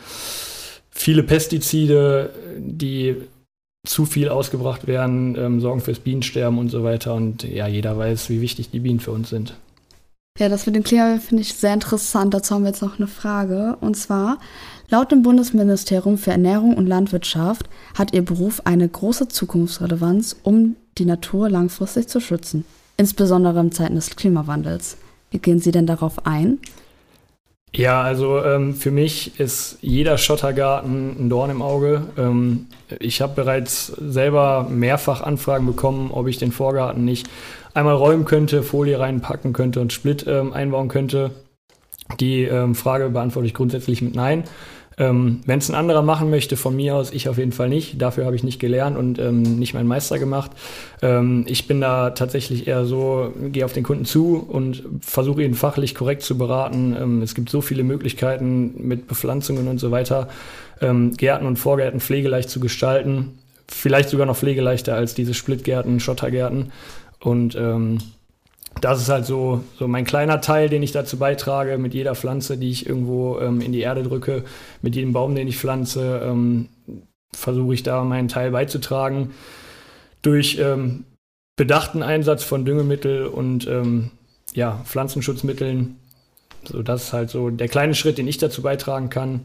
viele 1.04 1.22
Pestizide, 1.22 2.30
die 2.56 3.16
zu 3.86 4.06
viel 4.06 4.30
ausgebracht 4.30 4.86
werden, 4.86 5.36
ähm, 5.38 5.60
sorgen 5.60 5.82
fürs 5.82 5.98
Bienensterben 5.98 6.58
und 6.58 6.70
so 6.70 6.82
weiter. 6.82 7.12
Und 7.12 7.42
ja, 7.42 7.66
jeder 7.66 7.98
weiß, 7.98 8.30
wie 8.30 8.40
wichtig 8.40 8.70
die 8.70 8.80
Bienen 8.80 9.00
für 9.00 9.12
uns 9.12 9.28
sind. 9.28 9.54
Ja, 10.38 10.48
das 10.48 10.64
mit 10.64 10.74
dem 10.74 10.82
Klima 10.82 11.18
finde 11.18 11.42
ich 11.42 11.52
sehr 11.52 11.74
interessant. 11.74 12.32
Dazu 12.32 12.54
haben 12.54 12.62
wir 12.62 12.70
jetzt 12.70 12.80
noch 12.80 12.98
eine 12.98 13.06
Frage. 13.06 13.76
Und 13.82 13.96
zwar, 13.96 14.38
laut 14.88 15.12
dem 15.12 15.22
Bundesministerium 15.22 16.16
für 16.16 16.30
Ernährung 16.30 16.74
und 16.74 16.86
Landwirtschaft 16.86 17.68
hat 17.96 18.14
Ihr 18.14 18.24
Beruf 18.24 18.62
eine 18.64 18.88
große 18.88 19.28
Zukunftsrelevanz, 19.28 20.36
um 20.42 20.76
die 20.96 21.04
Natur 21.04 21.50
langfristig 21.50 22.08
zu 22.08 22.20
schützen. 22.20 22.64
Insbesondere 22.96 23.60
in 23.60 23.72
Zeiten 23.72 23.96
des 23.96 24.16
Klimawandels. 24.16 24.96
Wie 25.30 25.38
gehen 25.38 25.60
Sie 25.60 25.70
denn 25.70 25.86
darauf 25.86 26.26
ein? 26.26 26.60
Ja, 27.76 28.02
also 28.02 28.42
ähm, 28.42 28.74
für 28.74 28.92
mich 28.92 29.40
ist 29.40 29.78
jeder 29.80 30.16
Schottergarten 30.16 31.16
ein 31.18 31.28
Dorn 31.28 31.50
im 31.50 31.60
Auge. 31.60 32.06
Ähm, 32.16 32.66
ich 33.00 33.20
habe 33.20 33.34
bereits 33.34 33.86
selber 33.86 34.68
mehrfach 34.70 35.22
Anfragen 35.22 35.66
bekommen, 35.66 36.10
ob 36.12 36.28
ich 36.28 36.38
den 36.38 36.52
Vorgarten 36.52 37.04
nicht 37.04 37.28
einmal 37.74 37.96
räumen 37.96 38.24
könnte, 38.24 38.62
Folie 38.62 39.00
reinpacken 39.00 39.52
könnte 39.52 39.80
und 39.80 39.92
Split 39.92 40.24
ähm, 40.28 40.52
einbauen 40.52 40.88
könnte. 40.88 41.32
Die 42.20 42.44
ähm, 42.44 42.76
Frage 42.76 43.10
beantworte 43.10 43.46
ich 43.46 43.54
grundsätzlich 43.54 44.02
mit 44.02 44.14
Nein. 44.14 44.44
Ähm, 44.96 45.40
Wenn 45.46 45.58
es 45.58 45.68
ein 45.68 45.74
anderer 45.74 46.02
machen 46.02 46.30
möchte, 46.30 46.56
von 46.56 46.76
mir 46.76 46.94
aus, 46.94 47.12
ich 47.12 47.28
auf 47.28 47.38
jeden 47.38 47.52
Fall 47.52 47.68
nicht. 47.68 48.00
Dafür 48.00 48.26
habe 48.26 48.36
ich 48.36 48.44
nicht 48.44 48.60
gelernt 48.60 48.96
und 48.96 49.18
ähm, 49.18 49.42
nicht 49.58 49.74
meinen 49.74 49.88
Meister 49.88 50.18
gemacht. 50.18 50.52
Ähm, 51.02 51.44
ich 51.48 51.66
bin 51.66 51.80
da 51.80 52.10
tatsächlich 52.10 52.66
eher 52.66 52.84
so, 52.84 53.32
gehe 53.50 53.64
auf 53.64 53.72
den 53.72 53.82
Kunden 53.82 54.04
zu 54.04 54.36
und 54.36 54.84
versuche 55.00 55.42
ihn 55.42 55.54
fachlich 55.54 55.94
korrekt 55.94 56.22
zu 56.22 56.38
beraten. 56.38 56.96
Ähm, 56.98 57.22
es 57.22 57.34
gibt 57.34 57.50
so 57.50 57.60
viele 57.60 57.82
Möglichkeiten 57.82 58.74
mit 58.86 59.08
Bepflanzungen 59.08 59.66
und 59.66 59.78
so 59.78 59.90
weiter, 59.90 60.28
ähm, 60.80 61.16
Gärten 61.16 61.46
und 61.46 61.58
Vorgärten 61.58 62.00
pflegeleicht 62.00 62.48
zu 62.48 62.60
gestalten. 62.60 63.38
Vielleicht 63.66 64.10
sogar 64.10 64.26
noch 64.26 64.36
pflegeleichter 64.36 64.94
als 64.94 65.14
diese 65.14 65.34
Splitgärten, 65.34 65.98
Schottergärten. 65.98 66.70
Und 67.18 67.56
ähm, 67.56 67.98
das 68.80 69.00
ist 69.00 69.08
halt 69.08 69.26
so, 69.26 69.62
so 69.78 69.88
mein 69.88 70.04
kleiner 70.04 70.40
Teil, 70.40 70.68
den 70.68 70.82
ich 70.82 70.92
dazu 70.92 71.18
beitrage, 71.18 71.78
mit 71.78 71.94
jeder 71.94 72.14
Pflanze, 72.14 72.56
die 72.56 72.70
ich 72.70 72.86
irgendwo 72.86 73.38
ähm, 73.38 73.60
in 73.60 73.72
die 73.72 73.80
Erde 73.80 74.02
drücke, 74.02 74.44
mit 74.82 74.96
jedem 74.96 75.12
Baum, 75.12 75.34
den 75.34 75.48
ich 75.48 75.58
pflanze, 75.58 76.20
ähm, 76.24 76.68
versuche 77.34 77.74
ich 77.74 77.82
da 77.82 78.02
meinen 78.04 78.28
Teil 78.28 78.50
beizutragen. 78.50 79.32
Durch 80.22 80.58
ähm, 80.58 81.04
bedachten 81.56 82.02
Einsatz 82.02 82.42
von 82.44 82.64
Düngemittel 82.64 83.26
und 83.26 83.66
ähm, 83.66 84.10
ja, 84.54 84.80
Pflanzenschutzmitteln. 84.84 85.96
So, 86.64 86.82
das 86.82 87.04
ist 87.04 87.12
halt 87.12 87.30
so 87.30 87.50
der 87.50 87.68
kleine 87.68 87.94
Schritt, 87.94 88.18
den 88.18 88.28
ich 88.28 88.38
dazu 88.38 88.62
beitragen 88.62 89.10
kann. 89.10 89.40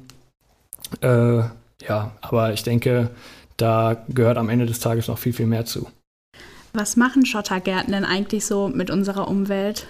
Äh, 1.01 1.43
ja, 1.87 2.11
aber 2.21 2.53
ich 2.53 2.63
denke, 2.63 3.09
da 3.57 4.05
gehört 4.09 4.37
am 4.37 4.49
Ende 4.49 4.65
des 4.65 4.79
Tages 4.79 5.07
noch 5.07 5.17
viel, 5.17 5.33
viel 5.33 5.45
mehr 5.45 5.65
zu. 5.65 5.87
Was 6.73 6.95
machen 6.95 7.25
Schottergärten 7.25 7.93
denn 7.93 8.05
eigentlich 8.05 8.45
so 8.45 8.67
mit 8.67 8.89
unserer 8.89 9.27
Umwelt? 9.27 9.87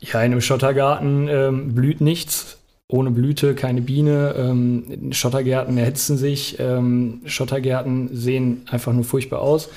Ja, 0.00 0.20
in 0.20 0.32
einem 0.32 0.40
Schottergarten 0.40 1.28
ähm, 1.28 1.74
blüht 1.74 2.00
nichts. 2.00 2.58
Ohne 2.88 3.10
Blüte 3.10 3.54
keine 3.54 3.80
Biene. 3.80 4.34
Ähm, 4.38 5.12
Schottergärten 5.12 5.76
erhitzen 5.76 6.16
sich. 6.16 6.60
Ähm, 6.60 7.22
Schottergärten 7.24 8.10
sehen 8.12 8.62
einfach 8.70 8.92
nur 8.92 9.04
furchtbar 9.04 9.40
aus. 9.40 9.68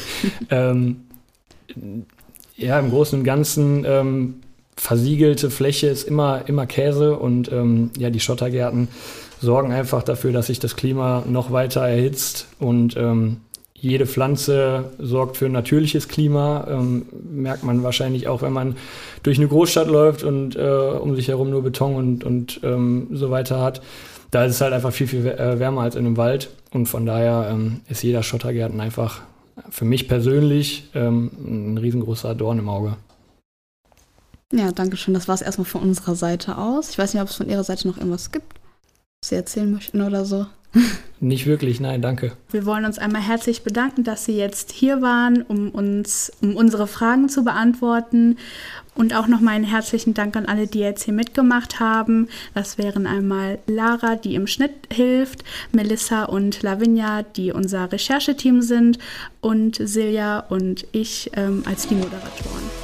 ähm, 0.50 1.04
ja, 2.56 2.78
im 2.78 2.90
Großen 2.90 3.18
und 3.18 3.24
Ganzen 3.24 3.84
ähm, 3.84 4.34
versiegelte 4.76 5.50
Fläche 5.50 5.88
ist 5.88 6.04
immer, 6.04 6.42
immer 6.46 6.66
Käse 6.66 7.16
und 7.16 7.50
ähm, 7.50 7.90
ja, 7.98 8.10
die 8.10 8.20
Schottergärten 8.20 8.88
sorgen 9.40 9.72
einfach 9.72 10.02
dafür, 10.02 10.32
dass 10.32 10.46
sich 10.46 10.60
das 10.60 10.76
Klima 10.76 11.24
noch 11.26 11.50
weiter 11.50 11.80
erhitzt 11.82 12.46
und 12.58 12.96
ähm, 12.96 13.38
jede 13.84 14.06
Pflanze 14.06 14.90
sorgt 14.98 15.36
für 15.36 15.46
ein 15.46 15.52
natürliches 15.52 16.08
Klima. 16.08 16.66
Ähm, 16.68 17.06
merkt 17.30 17.62
man 17.62 17.82
wahrscheinlich 17.82 18.28
auch, 18.28 18.42
wenn 18.42 18.52
man 18.52 18.76
durch 19.22 19.38
eine 19.38 19.48
Großstadt 19.48 19.88
läuft 19.88 20.24
und 20.24 20.56
äh, 20.56 20.60
um 20.60 21.14
sich 21.14 21.28
herum 21.28 21.50
nur 21.50 21.62
Beton 21.62 21.94
und, 21.94 22.24
und 22.24 22.60
ähm, 22.62 23.08
so 23.12 23.30
weiter 23.30 23.60
hat. 23.60 23.82
Da 24.30 24.44
ist 24.44 24.56
es 24.56 24.60
halt 24.60 24.72
einfach 24.72 24.92
viel, 24.92 25.06
viel 25.06 25.26
äh, 25.26 25.58
wärmer 25.58 25.82
als 25.82 25.94
in 25.94 26.06
einem 26.06 26.16
Wald. 26.16 26.50
Und 26.72 26.86
von 26.86 27.06
daher 27.06 27.48
ähm, 27.52 27.82
ist 27.88 28.02
jeder 28.02 28.22
Schottergärten 28.22 28.80
einfach 28.80 29.20
für 29.70 29.84
mich 29.84 30.08
persönlich 30.08 30.90
ähm, 30.94 31.30
ein 31.44 31.78
riesengroßer 31.78 32.34
Dorn 32.34 32.58
im 32.58 32.68
Auge. 32.68 32.96
Ja, 34.52 34.72
danke 34.72 34.96
schön. 34.96 35.14
Das 35.14 35.28
war 35.28 35.34
es 35.34 35.42
erstmal 35.42 35.66
von 35.66 35.82
unserer 35.82 36.14
Seite 36.14 36.58
aus. 36.58 36.90
Ich 36.90 36.98
weiß 36.98 37.14
nicht, 37.14 37.22
ob 37.22 37.28
es 37.28 37.36
von 37.36 37.48
Ihrer 37.48 37.64
Seite 37.64 37.86
noch 37.86 37.96
irgendwas 37.96 38.32
gibt, 38.32 38.54
was 39.22 39.30
Sie 39.30 39.36
erzählen 39.36 39.70
möchten 39.70 40.00
oder 40.00 40.24
so. 40.24 40.46
Nicht 41.20 41.46
wirklich, 41.46 41.80
nein, 41.80 42.02
danke. 42.02 42.32
Wir 42.50 42.66
wollen 42.66 42.84
uns 42.84 42.98
einmal 42.98 43.22
herzlich 43.22 43.62
bedanken, 43.62 44.04
dass 44.04 44.24
Sie 44.24 44.36
jetzt 44.36 44.72
hier 44.72 45.00
waren, 45.00 45.42
um 45.42 45.70
uns, 45.70 46.32
um 46.42 46.56
unsere 46.56 46.86
Fragen 46.86 47.28
zu 47.28 47.44
beantworten. 47.44 48.36
Und 48.94 49.14
auch 49.14 49.26
nochmal 49.26 49.54
einen 49.54 49.64
herzlichen 49.64 50.14
Dank 50.14 50.36
an 50.36 50.46
alle, 50.46 50.66
die 50.68 50.78
jetzt 50.78 51.02
hier 51.02 51.14
mitgemacht 51.14 51.80
haben. 51.80 52.28
Das 52.54 52.78
wären 52.78 53.06
einmal 53.06 53.58
Lara, 53.66 54.14
die 54.14 54.36
im 54.36 54.46
Schnitt 54.46 54.72
hilft, 54.92 55.42
Melissa 55.72 56.24
und 56.24 56.62
Lavinia, 56.62 57.22
die 57.22 57.52
unser 57.52 57.90
Rechercheteam 57.90 58.62
sind, 58.62 58.98
und 59.40 59.76
Silja 59.76 60.40
und 60.40 60.86
ich 60.92 61.30
ähm, 61.34 61.64
als 61.66 61.88
die 61.88 61.96
Moderatoren. 61.96 62.83